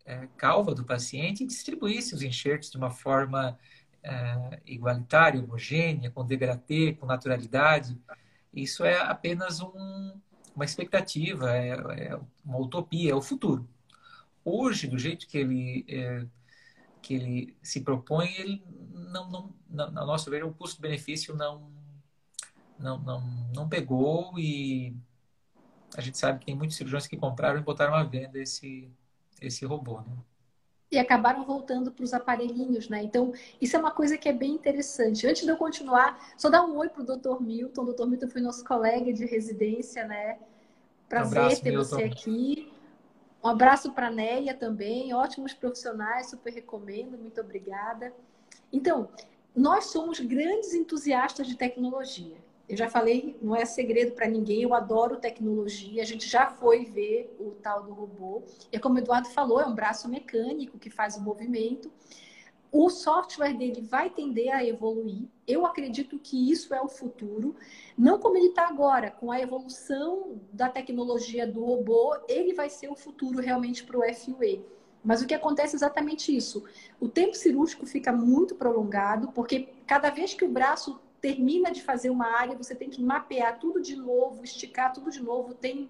[0.06, 3.58] é, calva do paciente e distribuísse os enxertos de uma forma
[4.02, 7.98] é, igualitária, homogênea, com degradê, com naturalidade.
[8.54, 10.14] Isso é apenas um,
[10.56, 13.68] uma expectativa, é, é, uma utopia, é o futuro.
[14.44, 16.26] Hoje, do jeito que ele, é,
[17.08, 18.62] que ele se propõe, ele
[18.94, 21.72] não, não, na, na nossa ver, o custo-benefício não,
[22.78, 23.22] não, não,
[23.56, 24.94] não pegou e
[25.96, 28.92] a gente sabe que tem muitos cirurgiões que compraram e botaram à venda esse,
[29.42, 30.18] esse robô, né?
[30.92, 33.04] e acabaram voltando para os aparelhinhos, né?
[33.04, 35.28] Então, isso é uma coisa que é bem interessante.
[35.28, 37.42] Antes de eu continuar, só dar um oi para o Dr.
[37.42, 37.82] Milton.
[37.82, 38.06] O Dr.
[38.06, 40.40] Milton foi nosso colega de residência, né?
[41.10, 41.84] Prazer um abraço, ter Milton.
[41.84, 42.72] você aqui.
[43.48, 48.14] Um abraço para a Néia também, ótimos profissionais, super recomendo, muito obrigada.
[48.74, 49.08] Então,
[49.56, 52.36] nós somos grandes entusiastas de tecnologia.
[52.68, 56.02] Eu já falei, não é segredo para ninguém, eu adoro tecnologia.
[56.02, 58.44] A gente já foi ver o tal do robô.
[58.70, 61.90] E como o Eduardo falou, é um braço mecânico que faz o movimento.
[62.80, 65.28] O software dele vai tender a evoluir.
[65.48, 67.56] Eu acredito que isso é o futuro.
[67.98, 72.88] Não como ele está agora, com a evolução da tecnologia do robô, ele vai ser
[72.92, 74.64] o futuro realmente para o FUE.
[75.04, 76.66] Mas o que acontece é exatamente isso.
[77.00, 82.12] O tempo cirúrgico fica muito prolongado, porque cada vez que o braço termina de fazer
[82.12, 85.56] uma área, você tem que mapear tudo de novo, esticar tudo de novo.
[85.56, 85.90] Tem,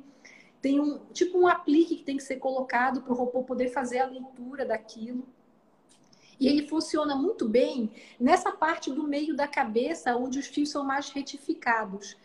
[0.61, 3.99] tem um tipo um aplique que tem que ser colocado para o robô poder fazer
[3.99, 5.27] a leitura daquilo.
[6.39, 10.83] E ele funciona muito bem nessa parte do meio da cabeça, onde os fios são
[10.83, 12.15] mais retificados.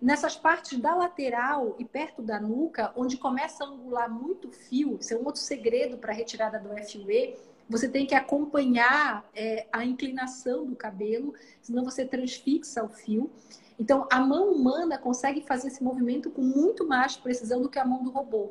[0.00, 5.12] Nessas partes da lateral e perto da nuca, onde começa a angular muito fio, isso
[5.12, 7.36] é um outro segredo para a retirada do FUE,
[7.68, 13.30] você tem que acompanhar é, a inclinação do cabelo, senão você transfixa o fio.
[13.78, 17.84] Então, a mão humana consegue fazer esse movimento com muito mais precisão do que a
[17.84, 18.50] mão do robô.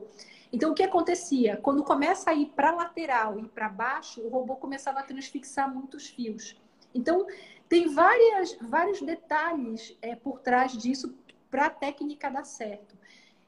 [0.51, 1.57] Então, o que acontecia?
[1.57, 6.07] Quando começa a ir para lateral e para baixo, o robô começava a transfixar muitos
[6.07, 6.59] fios.
[6.93, 7.27] Então,
[7.67, 11.15] tem várias, vários detalhes é, por trás disso
[11.51, 12.97] para a técnica dar certo.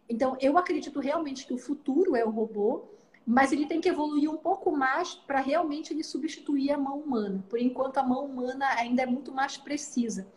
[0.08, 2.88] Então, eu acredito realmente que o futuro é o robô
[3.26, 7.44] mas ele tem que evoluir um pouco mais para realmente ele substituir a mão humana.
[7.50, 10.28] Por enquanto, a mão humana ainda é muito mais precisa.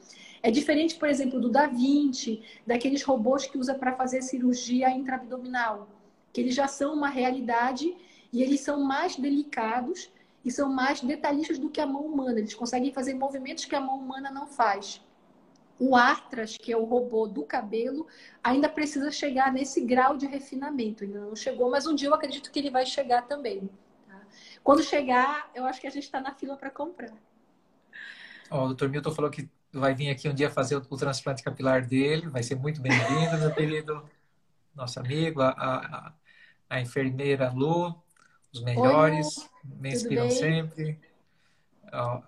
[0.42, 5.88] É diferente, por exemplo, do Da Vinci, daqueles robôs que usa para fazer cirurgia intraabdominal,
[6.34, 7.96] que eles já são uma realidade
[8.30, 10.12] e eles são mais delicados
[10.44, 12.40] e são mais detalhistas do que a mão humana.
[12.40, 15.00] Eles conseguem fazer movimentos que a mão humana não faz
[15.78, 18.06] o Artras, que é o robô do cabelo,
[18.42, 21.04] ainda precisa chegar nesse grau de refinamento.
[21.04, 23.68] Ainda não chegou, mas um dia eu acredito que ele vai chegar também.
[24.06, 24.20] Tá?
[24.62, 27.12] Quando chegar, eu acho que a gente está na fila para comprar.
[28.50, 31.42] Oh, o doutor Milton falou que vai vir aqui um dia fazer o, o transplante
[31.42, 32.28] capilar dele.
[32.28, 34.08] Vai ser muito bem-vindo, meu querido.
[34.74, 36.12] Nosso amigo, a, a,
[36.68, 37.94] a enfermeira Lu,
[38.52, 41.00] os melhores, Oi, me inspiram sempre.
[41.92, 42.22] Oh,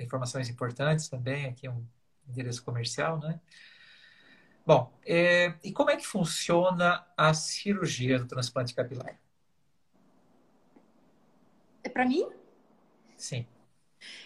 [0.00, 1.84] informações importantes também, aqui um
[2.28, 3.40] endereço comercial, né?
[4.64, 9.18] Bom, é, e como é que funciona a cirurgia do transplante capilar?
[11.82, 12.28] É para mim?
[13.16, 13.46] Sim.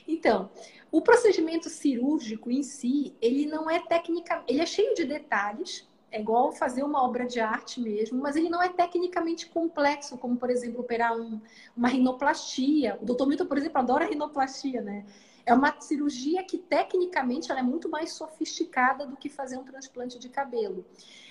[0.06, 0.50] Então,
[0.90, 6.20] o procedimento cirúrgico em si, ele não é técnica, ele é cheio de detalhes, é
[6.20, 10.50] igual fazer uma obra de arte mesmo, mas ele não é tecnicamente complexo, como, por
[10.50, 11.40] exemplo, operar um,
[11.76, 12.98] uma rinoplastia.
[13.00, 15.04] O doutor Milton, por exemplo, adora rinoplastia, né?
[15.44, 20.18] É uma cirurgia que tecnicamente ela é muito mais sofisticada do que fazer um transplante
[20.18, 20.84] de cabelo.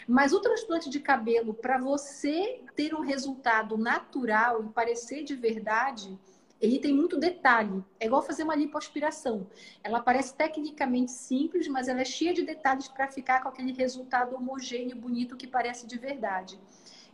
[0.08, 6.17] Mas o transplante de cabelo, para você ter um resultado natural e parecer de verdade,
[6.62, 7.84] ele tem muito detalhe.
[8.00, 9.48] É igual fazer uma lipoaspiração.
[9.84, 14.36] Ela parece tecnicamente simples, mas ela é cheia de detalhes para ficar com aquele resultado
[14.36, 16.60] homogêneo, bonito que parece de verdade.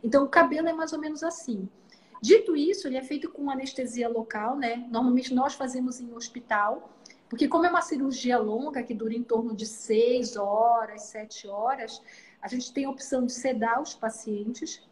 [0.02, 1.68] Então, o cabelo é mais ou menos assim.
[2.20, 4.86] Dito isso, ele é feito com anestesia local, né?
[4.90, 6.90] Normalmente nós fazemos em hospital,
[7.28, 12.00] porque como é uma cirurgia longa, que dura em torno de seis horas, sete horas,
[12.40, 14.82] a gente tem a opção de sedar os pacientes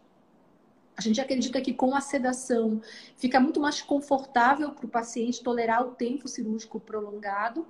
[1.01, 2.81] a gente acredita que com a sedação
[3.17, 7.67] fica muito mais confortável para o paciente tolerar o tempo cirúrgico prolongado,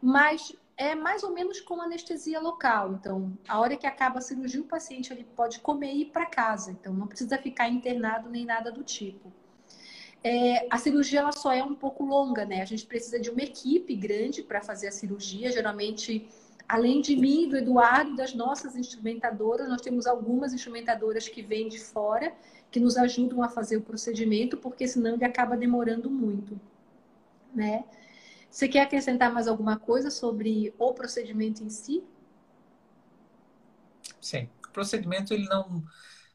[0.00, 2.94] mas é mais ou menos com anestesia local.
[2.94, 6.26] Então, a hora que acaba a cirurgia, o paciente ele pode comer e ir para
[6.26, 6.72] casa.
[6.72, 9.32] Então, não precisa ficar internado nem nada do tipo.
[10.24, 12.62] É, a cirurgia ela só é um pouco longa, né?
[12.62, 15.52] A gente precisa de uma equipe grande para fazer a cirurgia.
[15.52, 16.28] Geralmente,
[16.72, 21.78] além de mim, do Eduardo, das nossas instrumentadoras, nós temos algumas instrumentadoras que vêm de
[21.78, 22.32] fora
[22.70, 26.58] que nos ajudam a fazer o procedimento, porque senão ele acaba demorando muito,
[27.54, 27.84] né?
[28.50, 32.02] Você quer acrescentar mais alguma coisa sobre o procedimento em si?
[34.18, 35.84] Sim, o procedimento ele não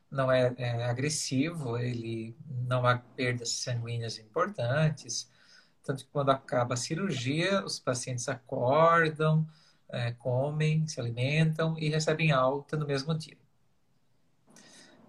[0.10, 5.30] não é, é agressivo, ele não há perdas sanguíneas importantes,
[5.84, 9.48] tanto que quando acaba a cirurgia, os pacientes acordam,
[9.90, 13.38] é, comem, se alimentam e recebem alta no mesmo dia.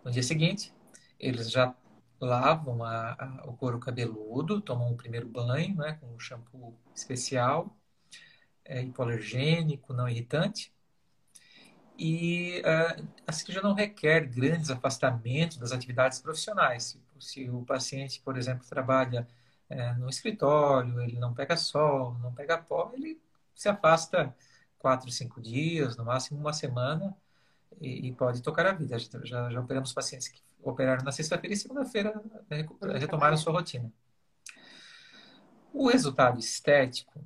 [0.04, 0.72] No dia seguinte,
[1.18, 1.74] eles já
[2.20, 7.76] lavam a, a, o couro cabeludo, tomam o primeiro banho né, com um shampoo especial,
[8.64, 10.72] é, hipoalergênico, não irritante.
[11.98, 16.84] E uh, a cirurgia não requer grandes afastamentos das atividades profissionais.
[16.84, 19.26] Se, se o paciente, por exemplo, trabalha
[19.68, 23.20] é, no escritório, ele não pega sol, não pega pó, ele
[23.54, 24.34] se afasta
[24.78, 27.16] quatro, cinco dias, no máximo uma semana,
[27.80, 28.98] e, e pode tocar a vida.
[28.98, 32.20] Já, já, operamos pacientes que operaram na sexta-feira e segunda-feira
[32.98, 33.92] retomaram sua rotina.
[35.72, 37.24] O resultado estético,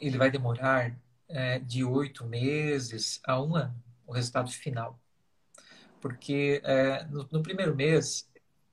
[0.00, 0.96] ele vai demorar
[1.28, 3.74] é, de oito meses a um ano,
[4.06, 4.98] o resultado final.
[6.00, 8.28] Porque é, no, no, primeiro mês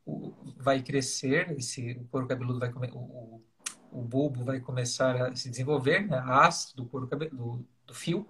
[0.06, 3.43] o, vai crescer, esse, o couro cabeludo vai comer, o, o
[3.91, 8.28] bulbo vai começar a se desenvolver, né, a haste do couro cabeludo, do, fio,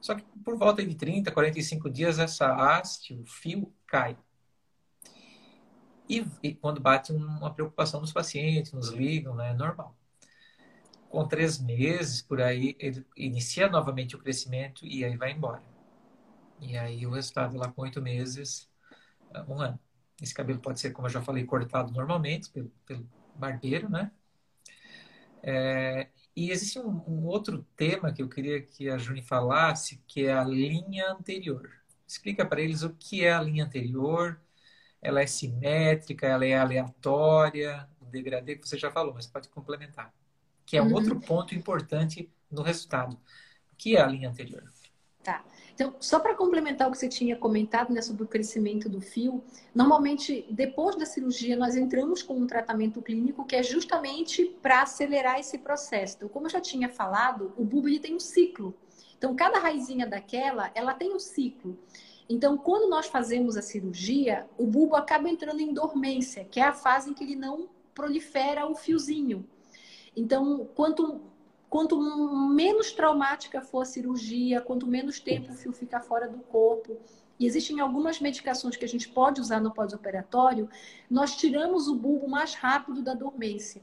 [0.00, 4.16] só que por volta de 30, 45 dias, essa haste, o fio, cai.
[6.08, 9.50] E, e quando bate uma preocupação nos pacientes, nos ligam, né?
[9.50, 9.94] É normal.
[11.10, 15.62] Com três meses, por aí, ele inicia novamente o crescimento e aí vai embora.
[16.60, 18.68] E aí o resultado lá com oito meses,
[19.48, 19.78] um ano.
[20.20, 24.10] Esse cabelo pode ser, como eu já falei, cortado normalmente pelo, pelo barbeiro, né?
[25.42, 30.26] É, e existe um, um, outro tema que eu queria que a Juni falasse, que
[30.26, 31.70] é a linha anterior.
[32.06, 34.40] Explica para eles o que é a linha anterior,
[35.00, 40.12] ela é simétrica, ela é aleatória, o degradê que você já falou, mas pode complementar.
[40.64, 40.94] Que é um uhum.
[40.94, 43.14] outro ponto importante no resultado.
[43.72, 44.64] O que é a linha anterior?
[45.22, 45.44] Tá.
[45.78, 49.44] Então, só para complementar o que você tinha comentado né, sobre o crescimento do fio,
[49.72, 55.38] normalmente depois da cirurgia nós entramos com um tratamento clínico que é justamente para acelerar
[55.38, 56.16] esse processo.
[56.16, 58.74] Então, como eu já tinha falado, o bulbo tem um ciclo.
[59.16, 61.78] Então, cada raizinha daquela, ela tem um ciclo.
[62.28, 66.72] Então, quando nós fazemos a cirurgia, o bulbo acaba entrando em dormência, que é a
[66.72, 69.48] fase em que ele não prolifera o fiozinho.
[70.16, 71.20] Então, quanto
[71.68, 76.96] Quanto menos traumática for a cirurgia, quanto menos tempo o fio fica fora do corpo,
[77.38, 80.68] e existem algumas medicações que a gente pode usar no pós-operatório,
[81.10, 83.82] nós tiramos o bulbo mais rápido da dormência.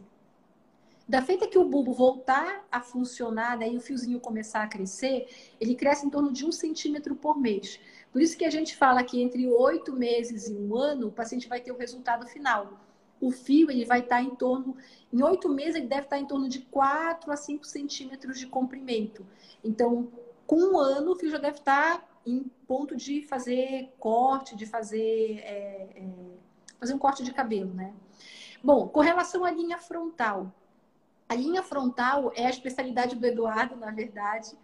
[1.07, 5.27] Da feita que o bulbo voltar a funcionar né, e o fiozinho começar a crescer,
[5.61, 7.79] ele cresce em torno de um centímetro por mês.
[8.11, 11.47] Por isso que a gente fala que entre oito meses e um ano, o paciente
[11.47, 12.84] vai ter o resultado final
[13.19, 14.75] o fio ele vai estar em torno,
[15.11, 19.25] em oito meses, ele deve estar em torno de 4 a 5 centímetros de comprimento.
[19.63, 20.11] Então,
[20.45, 25.39] com um ano, o fio já deve estar em ponto de fazer corte, de fazer,
[25.39, 26.09] é, é,
[26.79, 27.93] fazer um corte de cabelo, né?
[28.63, 30.51] Bom, com relação à linha frontal.
[31.29, 34.55] A linha frontal é a especialidade do Eduardo, na verdade.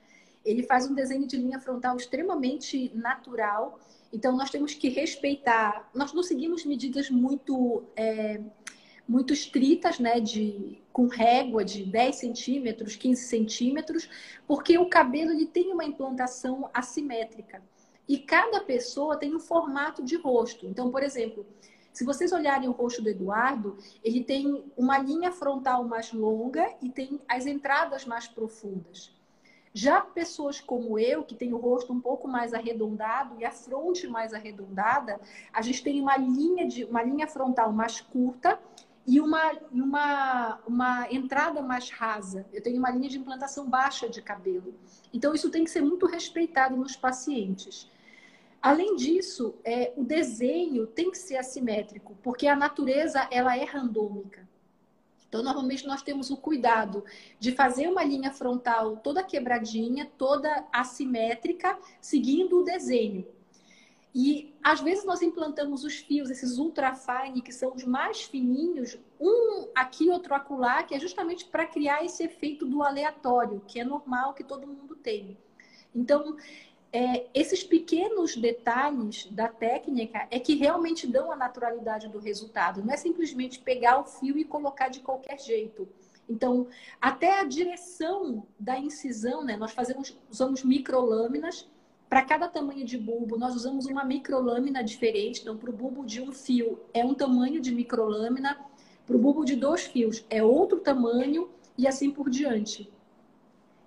[0.43, 3.80] Ele faz um desenho de linha frontal extremamente natural
[4.13, 5.89] então, nós temos que respeitar.
[5.93, 8.41] Nós não seguimos medidas muito, é,
[9.07, 14.09] muito estritas, né, de, com régua de 10 centímetros, 15 centímetros,
[14.45, 17.63] porque o cabelo ele tem uma implantação assimétrica.
[18.07, 20.68] E cada pessoa tem um formato de rosto.
[20.68, 21.45] Então, por exemplo,
[21.93, 26.89] Se vocês olharem o rosto do Eduardo, ele tem uma linha frontal mais longa e
[26.89, 29.13] tem as entradas mais profundas.
[29.74, 34.05] Já pessoas como eu, que tem o rosto um pouco mais arredondado e a fronte
[34.07, 35.19] mais arredondada,
[35.53, 38.59] a gente tem uma linha, de, uma linha frontal mais curta
[39.07, 42.45] e uma, uma, uma entrada mais rasa.
[42.51, 44.74] Eu tenho uma linha de implantação baixa de cabelo.
[45.13, 47.89] Então, isso tem que ser muito respeitado nos pacientes.
[48.61, 54.47] Além disso, é, o desenho tem que ser assimétrico, porque a natureza ela é randômica.
[55.32, 57.05] Então, normalmente nós temos o cuidado
[57.39, 63.25] de fazer uma linha frontal toda quebradinha, toda assimétrica, seguindo o desenho.
[64.13, 68.97] E às vezes nós implantamos os fios, esses ultra fine, que são os mais fininhos,
[69.17, 73.86] um aqui, outro acolá, que é justamente para criar esse efeito do aleatório, que é
[73.86, 75.38] normal que todo mundo tem.
[75.95, 76.36] Então,
[76.93, 82.83] é, esses pequenos detalhes da técnica é que realmente dão a naturalidade do resultado.
[82.83, 85.87] Não é simplesmente pegar o fio e colocar de qualquer jeito.
[86.27, 86.67] Então,
[86.99, 89.55] até a direção da incisão, né?
[89.55, 91.69] Nós fazemos, usamos microlâminas.
[92.09, 95.41] Para cada tamanho de bulbo, nós usamos uma microlâmina diferente.
[95.41, 98.59] Então, para o bulbo de um fio, é um tamanho de microlâmina.
[99.05, 102.91] Para o bulbo de dois fios, é outro tamanho e assim por diante.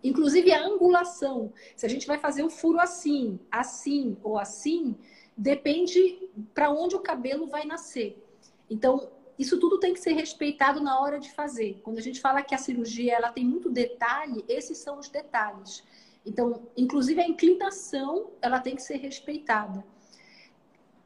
[0.04, 1.50] Inclusive a angulação.
[1.74, 4.94] Se a gente vai fazer um furo assim, assim ou assim,
[5.34, 8.22] depende para onde o cabelo vai nascer.
[8.68, 11.80] Então, isso tudo tem que ser respeitado na hora de fazer.
[11.82, 15.82] Quando a gente fala que a cirurgia ela tem muito detalhe, esses são os detalhes.
[16.24, 19.84] Então, inclusive a inclinação, ela tem que ser respeitada.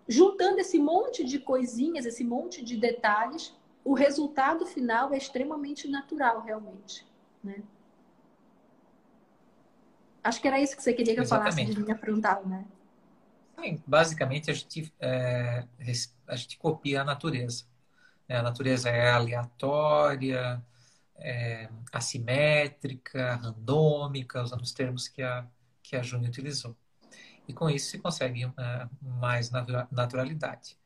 [0.09, 6.41] Juntando esse monte de coisinhas, esse monte de detalhes, o resultado final é extremamente natural,
[6.41, 7.07] realmente,
[7.43, 7.63] né?
[10.23, 11.51] Acho que era isso que você queria que Exatamente.
[11.51, 12.65] eu falasse de linha frontal, né?
[13.61, 15.65] Sim, basicamente a gente, é,
[16.27, 17.65] a gente copia a natureza.
[18.29, 18.37] Né?
[18.37, 20.63] A natureza é aleatória,
[21.17, 25.47] é, assimétrica, randômica, usando os termos que a,
[25.83, 26.77] que a Júnia utilizou.
[27.49, 29.51] E com isso se consegue é, mais
[29.91, 30.77] naturalidade.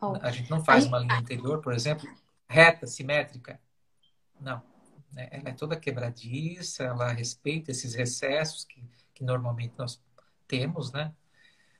[0.00, 0.16] Oh.
[0.20, 2.08] A gente não faz Aí, uma linha interior, por exemplo,
[2.48, 3.60] reta, simétrica.
[4.40, 4.71] Não
[5.12, 5.28] né?
[5.30, 8.82] Ela é toda quebradiça, ela respeita esses recessos que,
[9.14, 10.02] que normalmente nós
[10.46, 11.14] temos, né?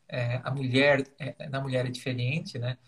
[0.09, 2.79] É, a mulher, é, na mulher é diferente, né?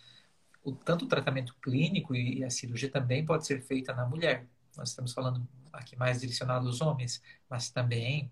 [0.62, 4.46] O, tanto o tratamento clínico e a cirurgia também pode ser feita na mulher.
[4.76, 8.30] Nós estamos falando aqui mais direcionado aos homens, mas também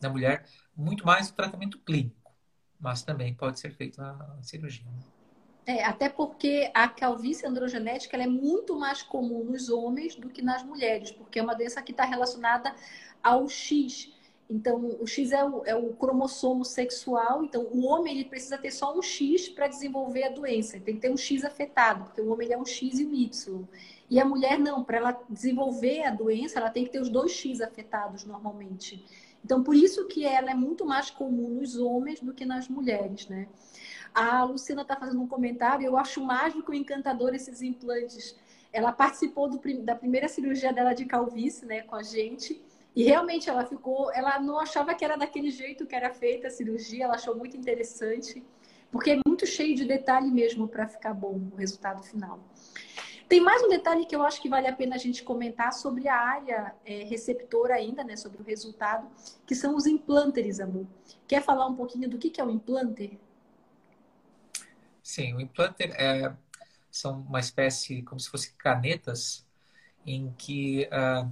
[0.00, 0.46] na mulher,
[0.76, 2.34] muito mais o tratamento clínico,
[2.78, 4.84] mas também pode ser feito na cirurgia.
[5.66, 10.62] É, até porque a calvície androgenética é muito mais comum nos homens do que nas
[10.62, 12.72] mulheres, porque é uma doença que está relacionada
[13.20, 14.14] ao X.
[14.48, 17.42] Então, o X é o, é o, cromossomo sexual.
[17.42, 20.78] Então, o homem ele precisa ter só um X para desenvolver a doença.
[20.78, 23.12] Tem que ter um X afetado, porque o homem ele é um X e um
[23.12, 23.64] Y.
[24.08, 27.32] E a mulher não, para ela desenvolver a doença, ela tem que ter os dois
[27.32, 29.04] X afetados normalmente.
[29.44, 33.26] Então, por isso que ela é muito mais comum nos homens do que nas mulheres,
[33.28, 33.48] né?
[34.16, 38.34] A Luciana está fazendo um comentário, eu acho mágico e encantador esses implantes.
[38.72, 42.58] Ela participou do, da primeira cirurgia dela de calvície, né, com a gente.
[42.94, 46.50] E realmente ela ficou, ela não achava que era daquele jeito que era feita a
[46.50, 48.42] cirurgia, ela achou muito interessante,
[48.90, 52.40] porque é muito cheio de detalhe mesmo para ficar bom o resultado final.
[53.28, 56.08] Tem mais um detalhe que eu acho que vale a pena a gente comentar sobre
[56.08, 59.06] a área é, receptora ainda, né, sobre o resultado,
[59.46, 60.86] que são os implantes, amor.
[61.28, 63.18] Quer falar um pouquinho do que, que é o implanter?
[65.06, 66.34] Sim, o implanter é,
[66.90, 69.46] são uma espécie, como se fossem canetas,
[70.04, 71.30] em que ah,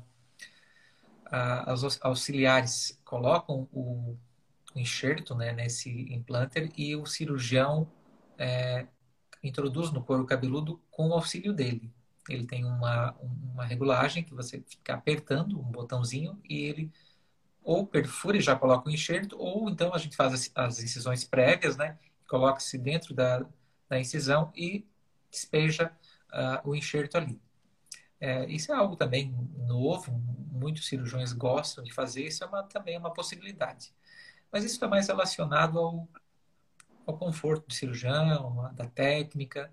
[1.26, 4.16] ah, os auxiliares colocam o,
[4.72, 7.90] o enxerto né, nesse implanter e o cirurgião
[8.38, 8.86] é,
[9.42, 11.92] introduz no couro cabeludo com o auxílio dele.
[12.28, 16.92] Ele tem uma, uma regulagem que você fica apertando um botãozinho e ele
[17.60, 21.24] ou perfura e já coloca o enxerto, ou então a gente faz as, as incisões
[21.24, 21.98] prévias, né?
[22.28, 23.44] Coloca-se dentro da,
[23.88, 24.86] da incisão e
[25.30, 25.92] despeja
[26.32, 27.40] uh, o enxerto ali.
[28.20, 29.34] É, isso é algo também
[29.66, 30.12] novo,
[30.50, 33.92] muitos cirurgiões gostam de fazer, isso é uma, também uma possibilidade.
[34.50, 36.08] Mas isso está mais relacionado ao,
[37.06, 39.70] ao conforto do cirurgião, da técnica,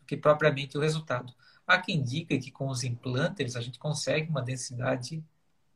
[0.00, 1.32] do que propriamente o resultado.
[1.66, 5.22] Há quem indica que com os implantes a gente consegue uma densidade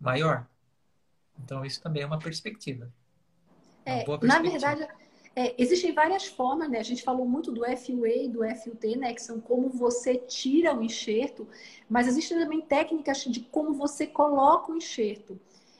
[0.00, 0.46] maior.
[1.38, 2.92] Então, isso também é uma perspectiva.
[3.84, 4.26] Uma é, perspectiva.
[4.26, 4.88] Na verdade,
[5.38, 6.78] é, existem várias formas, né?
[6.78, 9.12] A gente falou muito do FUA e do FUT, né?
[9.12, 11.46] Que são como você tira o enxerto,
[11.90, 15.38] mas existem também técnicas de como você coloca o enxerto.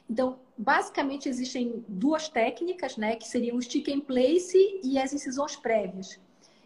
[0.08, 3.16] Então, basicamente existem duas técnicas, né?
[3.16, 6.20] Que seriam o stick and place e as incisões prévias.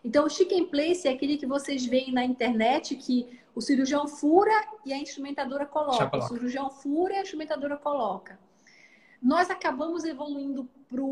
[0.04, 4.52] Então, o chicken place é aquele que vocês veem na internet que o cirurgião fura
[4.84, 6.16] e a instrumentadora coloca.
[6.16, 8.36] O cirurgião fura e a instrumentadora coloca.
[9.22, 11.02] Nós acabamos evoluindo para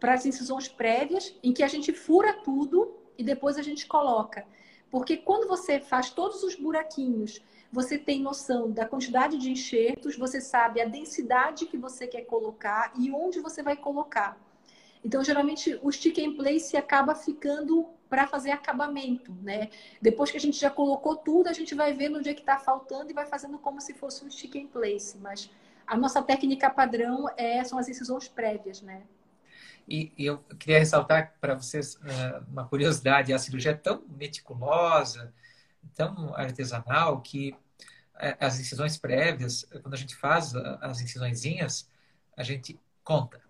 [0.00, 4.46] as incisões prévias, em que a gente fura tudo e depois a gente coloca.
[4.90, 10.40] Porque quando você faz todos os buraquinhos, você tem noção da quantidade de enxertos, você
[10.40, 14.38] sabe a densidade que você quer colocar e onde você vai colocar.
[15.04, 19.68] Então, geralmente, o stick and place acaba ficando para fazer acabamento, né?
[20.00, 22.58] Depois que a gente já colocou tudo, a gente vai ver no dia que está
[22.58, 25.16] faltando e vai fazendo como se fosse um stick and place.
[25.18, 25.50] Mas
[25.86, 29.02] a nossa técnica padrão é, são as incisões prévias, né?
[29.88, 35.32] E, e eu queria ressaltar para vocês uh, uma curiosidade: a cirurgia é tão meticulosa,
[35.94, 37.52] tão artesanal, que
[38.14, 41.88] uh, as incisões prévias, quando a gente faz as incisõezinhas,
[42.36, 43.40] a gente conta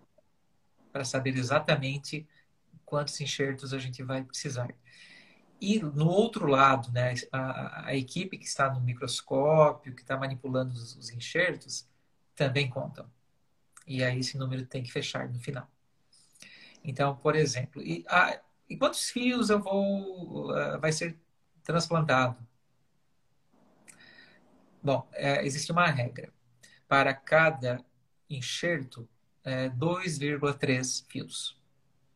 [0.93, 2.27] para saber exatamente
[2.85, 4.73] quantos enxertos a gente vai precisar.
[5.61, 10.73] E no outro lado, né, a, a equipe que está no microscópio, que está manipulando
[10.73, 11.85] os, os enxertos,
[12.33, 13.05] também contam.
[13.85, 15.69] E aí esse número tem que fechar no final.
[16.83, 21.17] Então, por exemplo, e, ah, e quantos fios eu vou uh, vai ser
[21.63, 22.37] transplantado?
[24.81, 26.31] Bom, é, existe uma regra.
[26.87, 27.83] Para cada
[28.29, 29.07] enxerto,
[29.43, 31.59] é, 2,3 fios.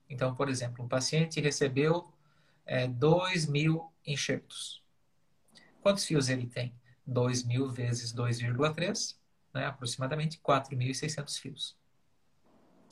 [0.09, 2.11] Então, por exemplo, um paciente recebeu
[2.66, 4.82] é, 2 mil enxertos.
[5.82, 6.74] Quantos fios ele tem?
[7.05, 9.18] 2 mil vezes 2,3,
[9.53, 9.66] né?
[9.66, 11.78] aproximadamente 4.600 fios.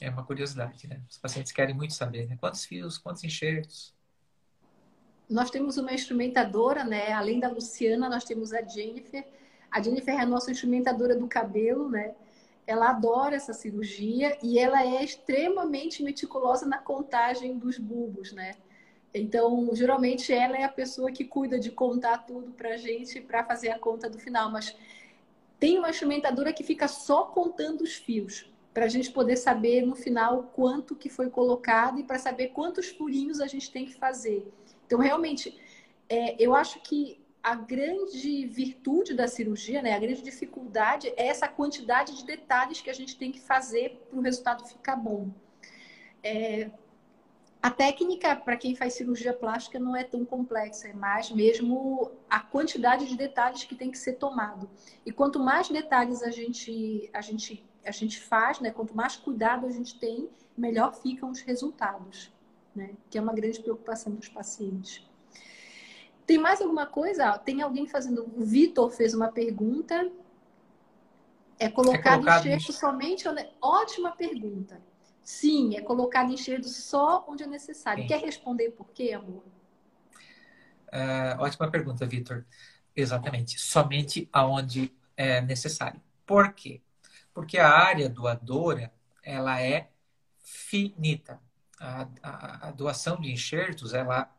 [0.02, 1.00] É uma curiosidade, né?
[1.10, 2.36] Os pacientes querem muito saber, né?
[2.38, 3.94] Quantos fios, quantos enxertos?
[5.30, 7.14] Nós temos uma instrumentadora, né?
[7.14, 9.24] Além da Luciana, nós temos a Jennifer.
[9.70, 12.16] A Jennifer é a nossa instrumentadora do cabelo, né?
[12.66, 18.56] ela adora essa cirurgia e ela é extremamente meticulosa na contagem dos bulbos, né?
[19.14, 23.44] Então, geralmente ela é a pessoa que cuida de contar tudo para a gente para
[23.44, 24.50] fazer a conta do final.
[24.50, 24.76] Mas
[25.60, 29.96] tem uma instrumentadora que fica só contando os fios para a gente poder saber no
[29.96, 34.48] final quanto que foi colocado e para saber quantos furinhos a gente tem que fazer.
[34.86, 35.60] Então, realmente,
[36.08, 41.48] é, eu acho que a grande virtude da cirurgia, né, a grande dificuldade é essa
[41.48, 45.32] quantidade de detalhes que a gente tem que fazer para o resultado ficar bom.
[46.24, 46.70] É,
[47.62, 52.40] a técnica para quem faz cirurgia plástica não é tão complexa, é mais mesmo a
[52.40, 54.70] quantidade de detalhes que tem que ser tomado.
[55.06, 59.66] E quanto mais detalhes a gente a gente a gente faz, né, quanto mais cuidado
[59.66, 62.32] a gente tem, melhor ficam os resultados,
[62.76, 65.06] né, que é uma grande preocupação dos pacientes.
[66.26, 67.38] Tem mais alguma coisa?
[67.40, 68.24] Tem alguém fazendo.
[68.38, 70.10] O Vitor fez uma pergunta.
[71.60, 73.26] É colocado, é colocado enxerto somente.
[73.62, 74.82] Ótima pergunta.
[75.24, 78.04] Sim, é colocado enxerto só onde é necessário.
[78.04, 78.08] Sim.
[78.08, 79.44] Quer responder por quê, amor?
[80.88, 82.46] Uh, ótima pergunta, Vitor.
[82.96, 83.60] Exatamente.
[83.60, 86.02] Somente aonde é necessário.
[86.26, 86.82] Por quê?
[87.34, 88.92] Porque a área doadora
[89.24, 89.90] ela é
[90.40, 91.40] finita.
[91.80, 94.30] A, a, a doação de enxertos ela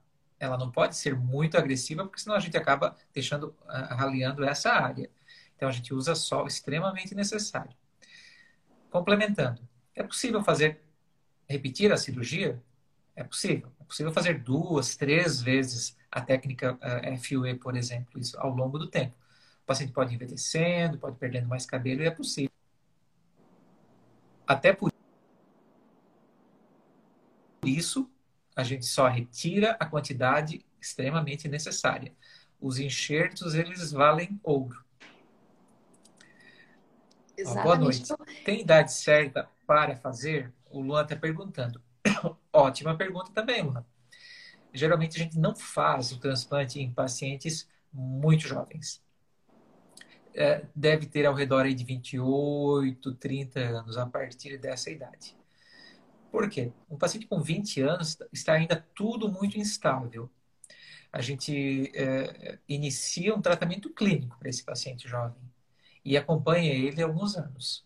[0.42, 5.08] ela não pode ser muito agressiva, porque senão a gente acaba deixando, raliando essa área.
[5.54, 7.70] Então a gente usa só o extremamente necessário.
[8.90, 9.62] Complementando,
[9.94, 10.82] é possível fazer,
[11.48, 12.60] repetir a cirurgia?
[13.14, 13.72] É possível.
[13.80, 18.78] É possível fazer duas, três vezes a técnica uh, FUE, por exemplo, isso ao longo
[18.78, 19.14] do tempo.
[19.62, 22.51] O paciente pode envelhecendo, pode perdendo mais cabelo, e é possível.
[24.52, 24.92] Até por
[27.64, 28.10] isso,
[28.54, 32.14] a gente só retira a quantidade extremamente necessária.
[32.60, 34.84] Os enxertos, eles valem ouro.
[37.34, 37.64] Exatamente.
[37.64, 38.44] Boa noite.
[38.44, 40.52] Tem idade certa para fazer?
[40.70, 41.80] O Luan está perguntando.
[42.52, 43.86] Ótima pergunta também, Luan.
[44.74, 49.02] Geralmente a gente não faz o transplante em pacientes muito jovens.
[50.34, 55.36] É, deve ter ao redor de 28, 30 anos, a partir dessa idade.
[56.30, 56.72] Por quê?
[56.90, 60.30] Um paciente com 20 anos está ainda tudo muito instável.
[61.12, 65.42] A gente é, inicia um tratamento clínico para esse paciente jovem
[66.02, 67.84] e acompanha ele alguns anos.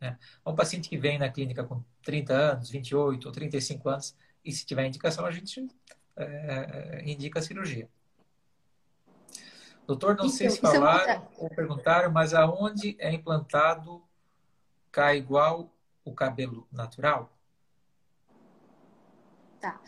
[0.00, 0.18] Né?
[0.46, 4.64] Um paciente que vem na clínica com 30 anos, 28 ou 35 anos, e se
[4.64, 5.68] tiver indicação, a gente
[6.16, 7.88] é, indica a cirurgia.
[9.88, 14.02] Doutor, não então, sei se falaram é ou perguntaram, mas aonde é implantado
[14.92, 15.72] cai igual
[16.04, 17.32] o cabelo natural?
[19.58, 19.80] Tá.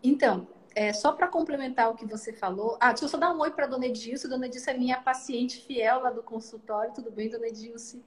[0.00, 2.76] Então, é, só para complementar o que você falou.
[2.78, 4.28] Ah, deixa eu só dar um oi para dona Edilce.
[4.28, 6.94] Dona Edilce é minha paciente fiel lá do consultório.
[6.94, 8.04] Tudo bem, dona Edilce?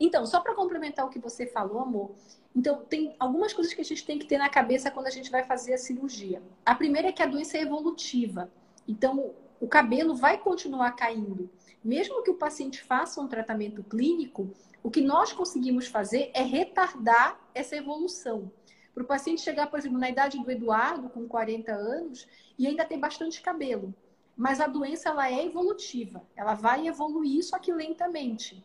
[0.00, 2.12] Então, só para complementar o que você falou, amor,
[2.56, 5.30] então tem algumas coisas que a gente tem que ter na cabeça quando a gente
[5.30, 6.42] vai fazer a cirurgia.
[6.64, 8.50] A primeira é que a doença é evolutiva.
[8.86, 11.50] Então, o cabelo vai continuar caindo.
[11.82, 14.50] Mesmo que o paciente faça um tratamento clínico,
[14.82, 18.50] o que nós conseguimos fazer é retardar essa evolução.
[18.94, 22.26] Para o paciente chegar, por exemplo, na idade do Eduardo, com 40 anos,
[22.58, 23.94] e ainda ter bastante cabelo.
[24.36, 28.64] Mas a doença ela é evolutiva, ela vai evoluir, só que lentamente.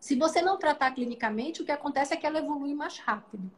[0.00, 3.50] Se você não tratar clinicamente, o que acontece é que ela evolui mais rápido.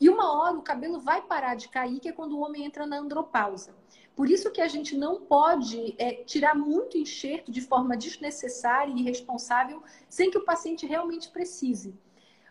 [0.00, 2.86] E uma hora o cabelo vai parar de cair, que é quando o homem entra
[2.86, 3.74] na andropausa.
[4.16, 9.00] Por isso que a gente não pode é, tirar muito enxerto de forma desnecessária e
[9.00, 11.94] irresponsável, sem que o paciente realmente precise.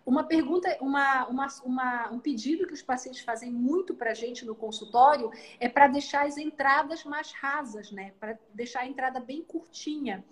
[0.05, 4.45] Uma pergunta, uma, uma, uma, um pedido que os pacientes fazem muito para a gente
[4.45, 8.13] no consultório é para deixar as entradas mais rasas, né?
[8.20, 10.24] Para deixar a entrada bem curtinha.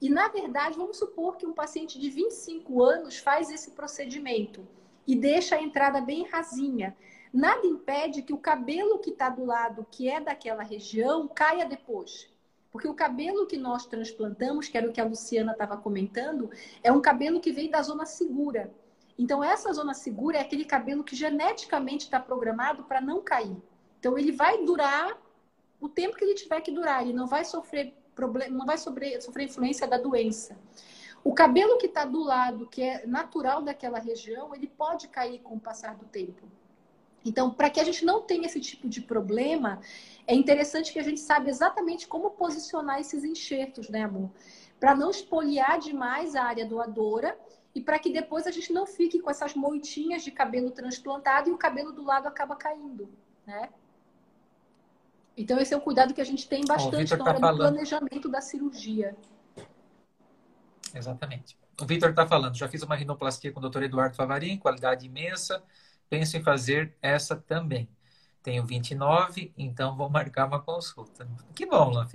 [0.00, 4.66] E, na verdade, vamos supor que um paciente de 25 anos faz esse procedimento
[5.06, 6.96] e deixa a entrada bem rasinha.
[7.34, 12.30] Nada impede que o cabelo que está do lado, que é daquela região, caia depois.
[12.70, 16.48] Porque o cabelo que nós transplantamos, que era o que a Luciana estava comentando,
[16.80, 18.72] é um cabelo que vem da zona segura.
[19.18, 23.56] Então, essa zona segura é aquele cabelo que geneticamente está programado para não cair.
[23.98, 25.20] Então, ele vai durar
[25.80, 29.18] o tempo que ele tiver que durar, ele não vai sofrer problema, não vai sofrer,
[29.40, 30.56] influência da doença.
[31.24, 35.56] O cabelo que está do lado, que é natural daquela região, ele pode cair com
[35.56, 36.46] o passar do tempo.
[37.24, 39.80] Então, para que a gente não tenha esse tipo de problema,
[40.26, 44.30] é interessante que a gente saiba exatamente como posicionar esses enxertos, né, amor?
[44.78, 47.38] Para não espoliar demais a área doadora
[47.74, 51.52] e para que depois a gente não fique com essas moitinhas de cabelo transplantado e
[51.52, 53.08] o cabelo do lado acaba caindo,
[53.46, 53.70] né?
[55.36, 57.56] Então, esse é um cuidado que a gente tem bastante na tá hora tá do
[57.56, 59.16] planejamento da cirurgia.
[60.94, 61.58] Exatamente.
[61.80, 63.82] O Vitor está falando, já fiz uma rinoplastia com o Dr.
[63.82, 65.60] Eduardo Favarin, qualidade imensa,
[66.14, 67.88] penso em fazer essa também.
[68.40, 71.28] Tenho 29, então vou marcar uma consulta.
[71.56, 72.06] Que bom, Luan.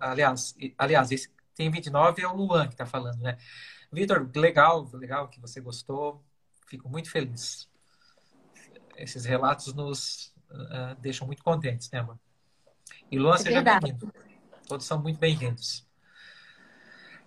[0.00, 3.38] Aliás, aliás esse tem 29 é o Luan que está falando, né?
[3.92, 6.24] Vitor, legal, legal que você gostou.
[6.66, 7.70] Fico muito feliz.
[8.96, 12.18] Esses relatos nos uh, deixam muito contentes, né, amor?
[13.08, 14.12] E Luan, é seja bem-vindo.
[14.66, 15.86] Todos são muito bem-vindos.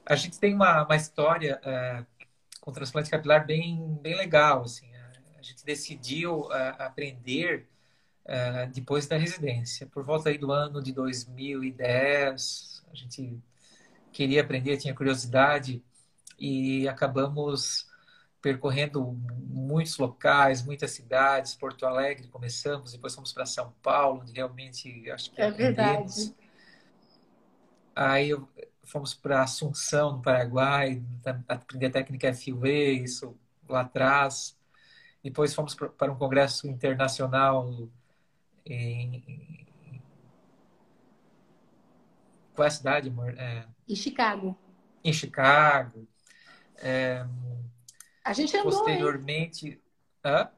[0.06, 2.26] A gente tem uma, uma história uh,
[2.60, 4.64] com transplante capilar bem, bem legal.
[4.64, 4.97] Assim.
[5.38, 7.68] A gente decidiu uh, aprender
[8.26, 9.86] uh, depois da residência.
[9.88, 13.38] Por volta aí do ano de 2010, a gente
[14.12, 15.84] queria aprender, tinha curiosidade
[16.40, 17.88] e acabamos
[18.42, 25.10] percorrendo muitos locais, muitas cidades, Porto Alegre começamos, depois fomos para São Paulo, onde realmente
[25.12, 26.34] acho que é verdade.
[27.96, 28.32] Aí
[28.84, 31.04] fomos para Assunção, no Paraguai,
[31.48, 33.36] aprender a técnica FUE, isso
[33.68, 34.57] lá atrás.
[35.28, 37.90] Depois fomos para um congresso internacional
[38.66, 39.68] em
[42.56, 43.38] qual é a cidade, amor?
[43.38, 43.66] É...
[43.90, 44.58] Em Chicago.
[45.04, 46.08] Em Chicago.
[46.78, 47.26] É...
[48.24, 49.68] A gente andou, Posteriormente...
[49.68, 49.82] Hein?
[50.24, 50.50] Hã?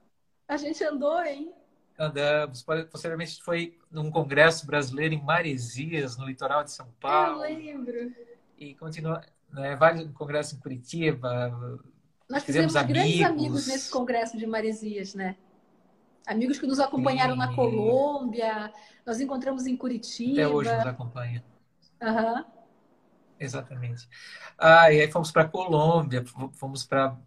[0.48, 1.52] A gente andou, hein?
[1.98, 2.64] Andamos.
[2.92, 7.44] Posteriormente foi num congresso brasileiro em Maresias, no litoral de São Paulo.
[7.44, 8.14] Eu lembro.
[8.56, 11.52] E continua, né, vários congressos em Curitiba.
[12.30, 15.36] Nós fizemos, fizemos grandes amigos nesse congresso de Maresias, né?
[16.28, 17.40] Amigos que nos acompanharam Sim.
[17.40, 18.72] na Colômbia,
[19.04, 20.34] nós encontramos em Curitiba.
[20.34, 21.44] Até hoje nos acompanha.
[22.00, 22.46] Uhum.
[23.40, 24.08] Exatamente.
[24.58, 26.24] Ah, e aí fomos para Colômbia,
[26.54, 27.18] fomos para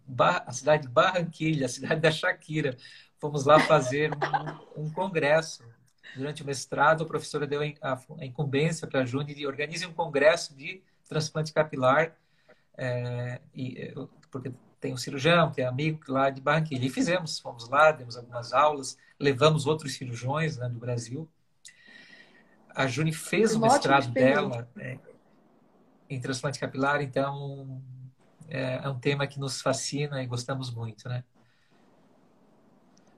[0.45, 2.77] a cidade de Barranquilha, a cidade da Shakira.
[3.19, 4.11] Fomos lá fazer
[4.77, 5.65] um, um congresso.
[6.15, 9.93] Durante o mestrado, a professora deu a, a incumbência para a Juni de organize um
[9.93, 12.15] congresso de transplante capilar,
[12.77, 13.93] é, e,
[14.31, 14.51] porque
[14.83, 16.85] tem um cirurgião que é amigo lá de Barranquilha.
[16.85, 21.29] E fizemos, fomos lá, demos algumas aulas, levamos outros cirurgiões né, do Brasil.
[22.75, 24.69] A Juni fez o mestrado dela.
[24.77, 24.99] É,
[26.09, 27.81] em transplante capilar, então
[28.49, 31.23] é, é, um tema que nos fascina e gostamos muito, né?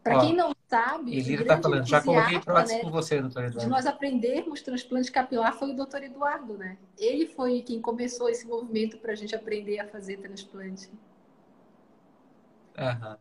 [0.04, 3.60] Para quem não sabe, Elira está falando, já coloquei né, com você, doutor Eduardo.
[3.60, 6.78] De nós aprendermos transplante capilar foi o doutor Eduardo, né?
[6.96, 10.90] Ele foi quem começou esse movimento para a gente aprender a fazer transplante.
[12.78, 13.20] Aham.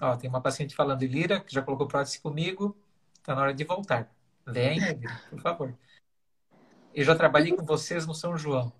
[0.00, 2.76] Ó, tem uma paciente falando, Elira, que já colocou prótese comigo,
[3.14, 4.10] está na hora de voltar.
[4.46, 5.74] Venha, Elira, por favor.
[6.94, 8.72] Eu já trabalhei com vocês no São João.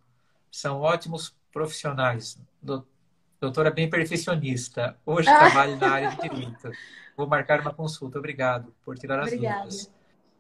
[0.51, 2.41] São ótimos profissionais.
[3.41, 4.99] Doutora bem perfeccionista.
[5.05, 5.39] Hoje ah.
[5.39, 6.71] trabalho na área de direito.
[7.17, 8.19] Vou marcar uma consulta.
[8.19, 9.65] Obrigado por tirar as Obrigada.
[9.65, 9.93] dúvidas.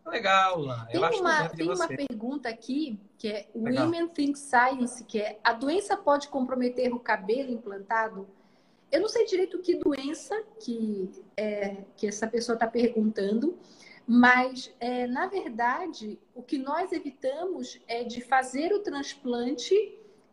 [0.07, 0.87] Legal, Lan.
[0.87, 3.85] Tem, uma, tem uma pergunta aqui que é Legal.
[3.85, 8.27] Women Think Science, que é a doença pode comprometer o cabelo implantado?
[8.91, 13.59] Eu não sei direito que doença que, é, que essa pessoa está perguntando,
[14.07, 19.75] mas, é, na verdade, o que nós evitamos é de fazer o transplante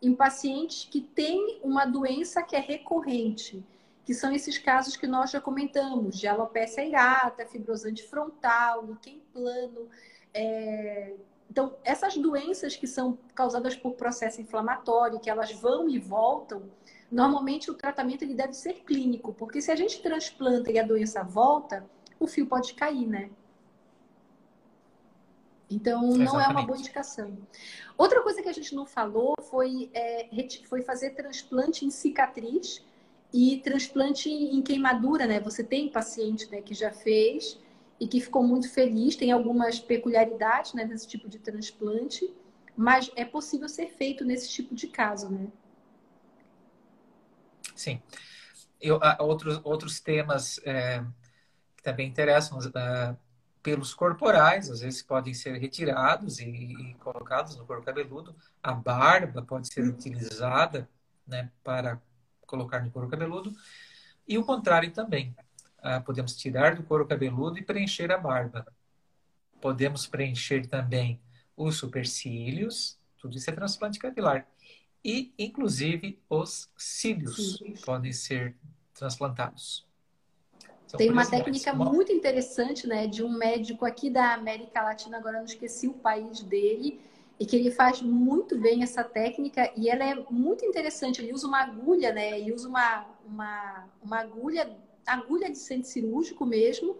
[0.00, 3.62] em pacientes que têm uma doença que é recorrente,
[4.04, 9.88] que são esses casos que nós já comentamos, de alopecia irata, fibrosante frontal, líquen plano.
[10.32, 11.14] É...
[11.50, 16.70] Então, essas doenças que são causadas por processo inflamatório, que elas vão e voltam,
[17.10, 21.22] normalmente o tratamento ele deve ser clínico, porque se a gente transplanta e a doença
[21.22, 21.88] volta,
[22.18, 23.30] o fio pode cair, né?
[25.70, 26.48] Então, não Exatamente.
[26.48, 27.36] é uma boa indicação.
[27.98, 30.28] Outra coisa que a gente não falou foi, é,
[30.68, 32.84] foi fazer transplante em cicatriz
[33.32, 35.40] e transplante em queimadura, né?
[35.40, 37.58] Você tem paciente né, que já fez
[37.98, 42.32] e que ficou muito feliz, tem algumas peculiaridades né, nesse tipo de transplante,
[42.76, 45.48] mas é possível ser feito nesse tipo de caso, né?
[47.76, 48.02] Sim.
[48.80, 51.04] Eu, outros, outros temas é,
[51.76, 53.16] que também interessam, uh,
[53.62, 58.34] pelos corporais, às vezes podem ser retirados e, e colocados no couro cabeludo.
[58.62, 60.88] A barba pode ser utilizada
[61.26, 62.00] né, para
[62.46, 63.52] colocar no couro cabeludo.
[64.26, 65.34] E o contrário também.
[65.78, 68.66] Ah, podemos tirar do couro cabeludo e preencher a barba.
[69.60, 71.20] Podemos preencher também
[71.56, 74.46] os supercílios, tudo isso é transplante capilar.
[75.08, 78.56] E, inclusive, os cílios podem ser
[78.92, 79.86] transplantados.
[80.88, 85.38] São Tem uma técnica muito interessante, né, de um médico aqui da América Latina, agora
[85.38, 87.00] não esqueci o país dele,
[87.38, 91.22] e que ele faz muito bem essa técnica e ela é muito interessante.
[91.22, 94.76] Ele usa uma agulha, né, e usa uma, uma, uma agulha,
[95.06, 96.96] agulha de centro cirúrgico mesmo,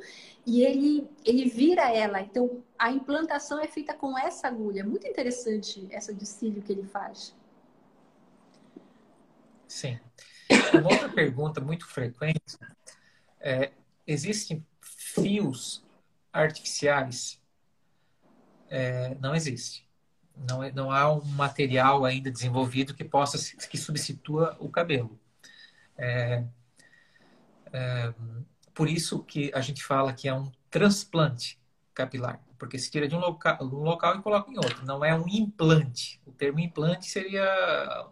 [0.47, 2.21] e ele, ele vira ela.
[2.21, 4.85] Então, a implantação é feita com essa agulha.
[4.85, 7.35] Muito interessante essa de cílio que ele faz.
[9.67, 9.99] Sim.
[10.75, 12.57] Uma outra pergunta muito frequente
[13.41, 13.73] é,
[14.07, 15.85] existem fios
[16.33, 17.41] artificiais?
[18.69, 19.87] É, não existe.
[20.37, 23.39] Não, é, não há um material ainda desenvolvido que possa
[23.69, 25.19] que substitua o cabelo.
[25.97, 26.45] É,
[27.73, 28.15] é,
[28.75, 31.59] por isso que a gente fala que é um transplante
[31.95, 34.85] capilar, porque se tira de um um local e coloca em outro.
[34.85, 36.21] Não é um implante.
[36.27, 38.07] O termo implante seria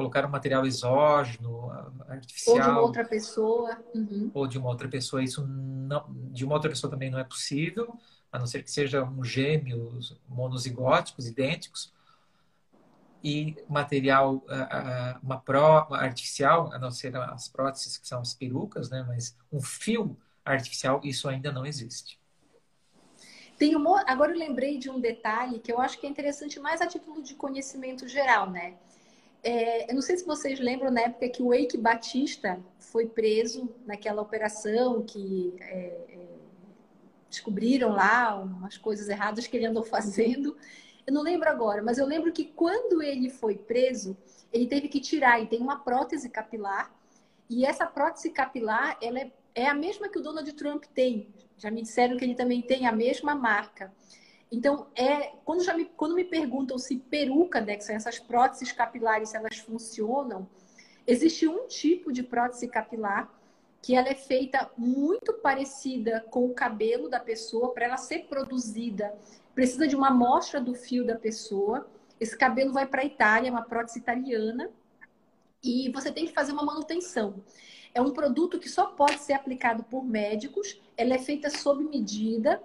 [0.00, 1.70] colocar um material exógeno,
[2.08, 2.56] artificial.
[2.56, 3.84] Ou de uma outra pessoa.
[3.94, 4.30] Uhum.
[4.32, 5.22] Ou de uma outra pessoa.
[5.22, 7.94] Isso não, de uma outra pessoa também não é possível,
[8.32, 11.92] a não ser que sejam gêmeos monozigóticos, idênticos.
[13.22, 14.42] E material,
[15.22, 19.04] uma pró artificial, a não ser as próteses que são as perucas, né?
[19.06, 22.18] Mas um fio artificial, isso ainda não existe.
[23.58, 26.80] Tem um, agora eu lembrei de um detalhe que eu acho que é interessante mais
[26.80, 28.78] a título de conhecimento geral, né?
[29.42, 33.74] É, eu não sei se vocês lembram na época que o Eike Batista foi preso
[33.86, 35.76] naquela operação que é,
[36.08, 36.26] é,
[37.28, 40.56] descobriram lá umas coisas erradas que ele andou fazendo.
[41.06, 44.16] Eu não lembro agora, mas eu lembro que quando ele foi preso,
[44.52, 46.94] ele teve que tirar e tem uma prótese capilar.
[47.48, 51.28] E essa prótese capilar, ela é, é a mesma que o Donald Trump tem.
[51.56, 53.92] Já me disseram que ele também tem a mesma marca.
[54.52, 58.72] Então, é, quando, já me, quando me perguntam se peruca, né, que são essas próteses
[58.72, 60.48] capilares, se elas funcionam,
[61.06, 63.32] existe um tipo de prótese capilar
[63.82, 69.14] que ela é feita muito parecida com o cabelo da pessoa para ela ser produzida.
[69.54, 71.88] Precisa de uma amostra do fio da pessoa.
[72.18, 74.70] Esse cabelo vai para a Itália, é uma prótese italiana,
[75.62, 77.42] e você tem que fazer uma manutenção.
[77.94, 82.62] É um produto que só pode ser aplicado por médicos, ela é feita sob medida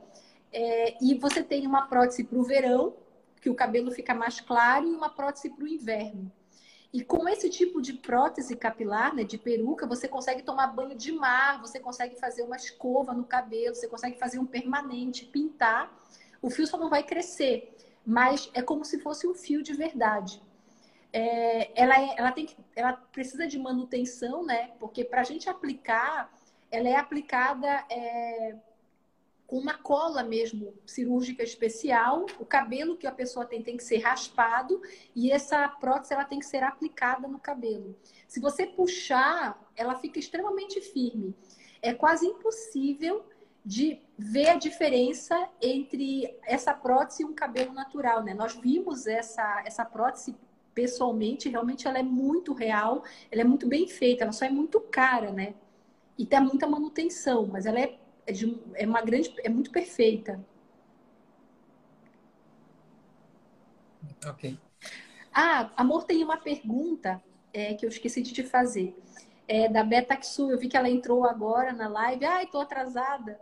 [0.55, 2.95] é, e você tem uma prótese para o verão,
[3.41, 6.31] que o cabelo fica mais claro, e uma prótese para o inverno.
[6.93, 11.11] E com esse tipo de prótese capilar, né, de peruca, você consegue tomar banho de
[11.11, 15.93] mar, você consegue fazer uma escova no cabelo, você consegue fazer um permanente, pintar.
[16.41, 17.75] O fio só não vai crescer,
[18.05, 20.41] mas é como se fosse um fio de verdade.
[21.11, 24.71] É, ela, é, ela, tem que, ela precisa de manutenção, né?
[24.79, 26.33] Porque para a gente aplicar,
[26.71, 28.55] ela é aplicada é,
[29.47, 32.25] com uma cola mesmo cirúrgica especial.
[32.39, 34.81] O cabelo que a pessoa tem tem que ser raspado
[35.15, 37.95] e essa prótese ela tem que ser aplicada no cabelo.
[38.27, 41.35] Se você puxar, ela fica extremamente firme.
[41.81, 43.23] É quase impossível
[43.63, 48.33] de ver a diferença entre essa prótese e um cabelo natural, né?
[48.33, 50.35] Nós vimos essa essa prótese
[50.73, 54.79] pessoalmente, realmente ela é muito real, ela é muito bem feita, ela só é muito
[54.81, 55.55] cara, né?
[56.17, 57.97] E tem muita manutenção, mas ela é
[58.27, 60.43] é, de, é uma grande, é muito perfeita.
[64.25, 64.59] Ok.
[65.33, 67.21] Ah, amor, tem uma pergunta
[67.53, 68.95] é, que eu esqueci de te fazer.
[69.47, 70.51] é, da Betaxu.
[70.51, 72.25] Eu vi que ela entrou agora na live.
[72.25, 73.39] Ai, estou atrasada.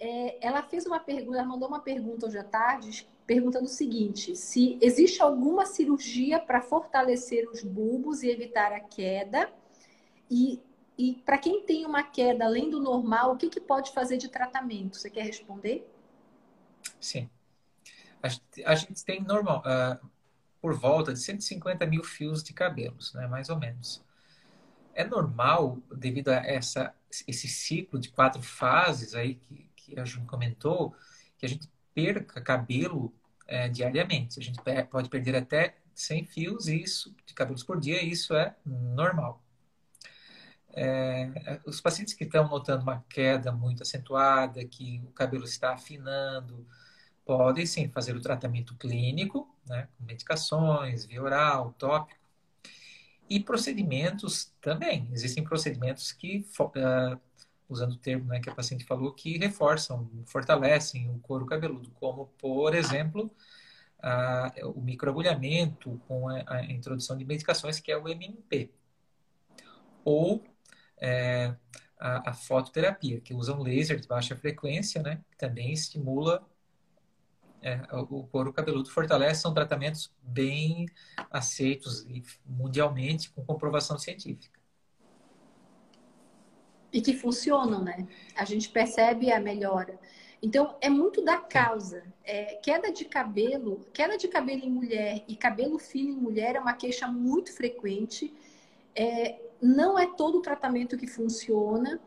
[0.00, 4.36] É, ela fez uma pergunta, ela mandou uma pergunta hoje à tarde, perguntando o seguinte:
[4.36, 9.50] se existe alguma cirurgia para fortalecer os bulbos e evitar a queda?
[10.30, 10.62] E,
[10.98, 14.28] e para quem tem uma queda além do normal, o que, que pode fazer de
[14.28, 14.96] tratamento?
[14.96, 15.88] Você quer responder?
[17.00, 17.30] Sim.
[18.20, 20.04] A gente, a gente tem normal, uh,
[20.60, 24.02] por volta de 150 mil fios de cabelos, né, mais ou menos.
[24.92, 26.92] É normal, devido a essa,
[27.28, 30.96] esse ciclo de quatro fases aí que, que a Jun comentou,
[31.38, 33.14] que a gente perca cabelo
[33.46, 34.40] é, diariamente.
[34.40, 34.58] A gente
[34.90, 39.40] pode perder até 100 fios isso, de cabelos por dia, e isso é normal.
[40.74, 46.66] É, os pacientes que estão notando uma queda muito acentuada, que o cabelo está afinando,
[47.24, 52.18] podem sim fazer o tratamento clínico, né, com medicações, via oral, tópico,
[53.28, 55.08] e procedimentos também.
[55.12, 57.20] Existem procedimentos que, uh,
[57.68, 62.26] usando o termo né, que a paciente falou, que reforçam, fortalecem o couro cabeludo, como,
[62.38, 63.30] por exemplo,
[63.98, 68.70] uh, o microagulhamento com a, a, introdução de medicações, que é o MMP.
[70.04, 70.42] Ou
[71.00, 71.54] é,
[71.98, 76.46] a, a, fototerapia, que usa um laser de baixa frequência, né, que também estimula
[77.60, 80.86] é, o couro cabeludo fortalece são tratamentos bem
[81.30, 82.06] aceitos
[82.46, 84.58] mundialmente com comprovação científica.
[86.92, 88.06] E que funcionam, né?
[88.34, 89.98] A gente percebe a melhora.
[90.40, 92.02] Então, é muito da causa.
[92.24, 96.60] É, queda de cabelo, queda de cabelo em mulher e cabelo fino em mulher é
[96.60, 98.32] uma queixa muito frequente.
[98.94, 102.00] É, não é todo o tratamento que funciona.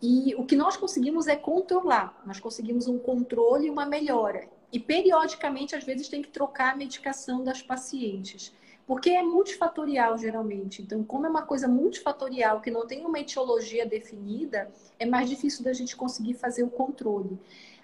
[0.00, 2.22] E o que nós conseguimos é controlar.
[2.24, 4.48] Nós conseguimos um controle e uma melhora.
[4.72, 8.54] E periodicamente, às vezes, tem que trocar a medicação das pacientes.
[8.86, 10.82] Porque é multifatorial, geralmente.
[10.82, 15.64] Então, como é uma coisa multifatorial, que não tem uma etiologia definida, é mais difícil
[15.64, 17.38] da gente conseguir fazer o controle.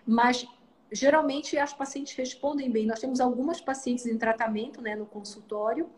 [0.07, 0.47] Mas,
[0.93, 2.87] geralmente, as pacientes respondem bem.
[2.87, 5.91] Nós temos algumas pacientes em tratamento né, no consultório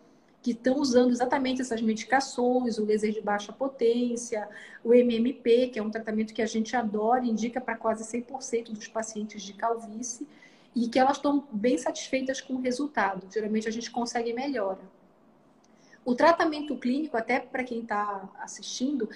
[0.47, 4.49] que estão usando exatamente essas medicações, o laser de baixa potência,
[4.85, 8.87] o MMP, que é um tratamento que a gente adora, indica para quase 100% dos
[8.87, 10.25] pacientes de calvície
[10.73, 13.27] e que elas estão bem satisfeitas com o resultado.
[13.29, 14.79] Geralmente a gente consegue melhora.
[16.05, 19.11] O tratamento clínico, até para quem está assistindo,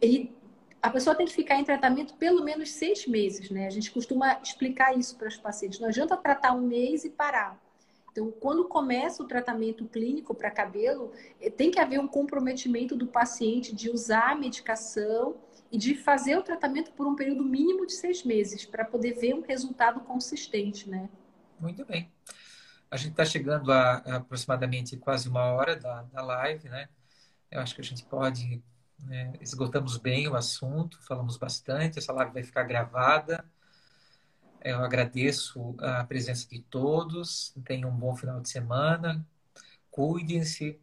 [0.00, 0.34] ele,
[0.82, 3.68] a pessoa tem que ficar em tratamento pelo menos seis meses, né?
[3.68, 5.78] A gente costuma explicar isso para os pacientes.
[5.78, 7.56] Não adianta tratar um mês e parar.
[8.12, 13.06] Então, quando começa o tratamento clínico para cabelo, eh, tem que haver um comprometimento do
[13.06, 15.36] paciente de usar a medicação
[15.70, 19.34] e de fazer o tratamento por um período mínimo de seis meses, para poder ver
[19.34, 21.08] um resultado consistente, né?
[21.58, 22.12] Muito bem.
[22.90, 26.90] A gente está chegando a, aproximadamente quase uma hora da, da live, né?
[27.50, 28.62] Eu acho que a gente pode.
[28.98, 33.44] Né, esgotamos bem o assunto, falamos bastante, essa live vai ficar gravada.
[34.64, 37.54] Eu agradeço a presença de todos.
[37.64, 39.26] Tenham um bom final de semana.
[39.90, 40.80] Cuidem-se,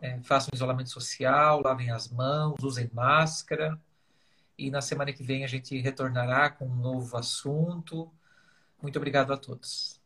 [0.00, 3.80] é, façam isolamento social, lavem as mãos, usem máscara
[4.58, 8.10] e na semana que vem a gente retornará com um novo assunto.
[8.82, 10.03] Muito obrigado a todos.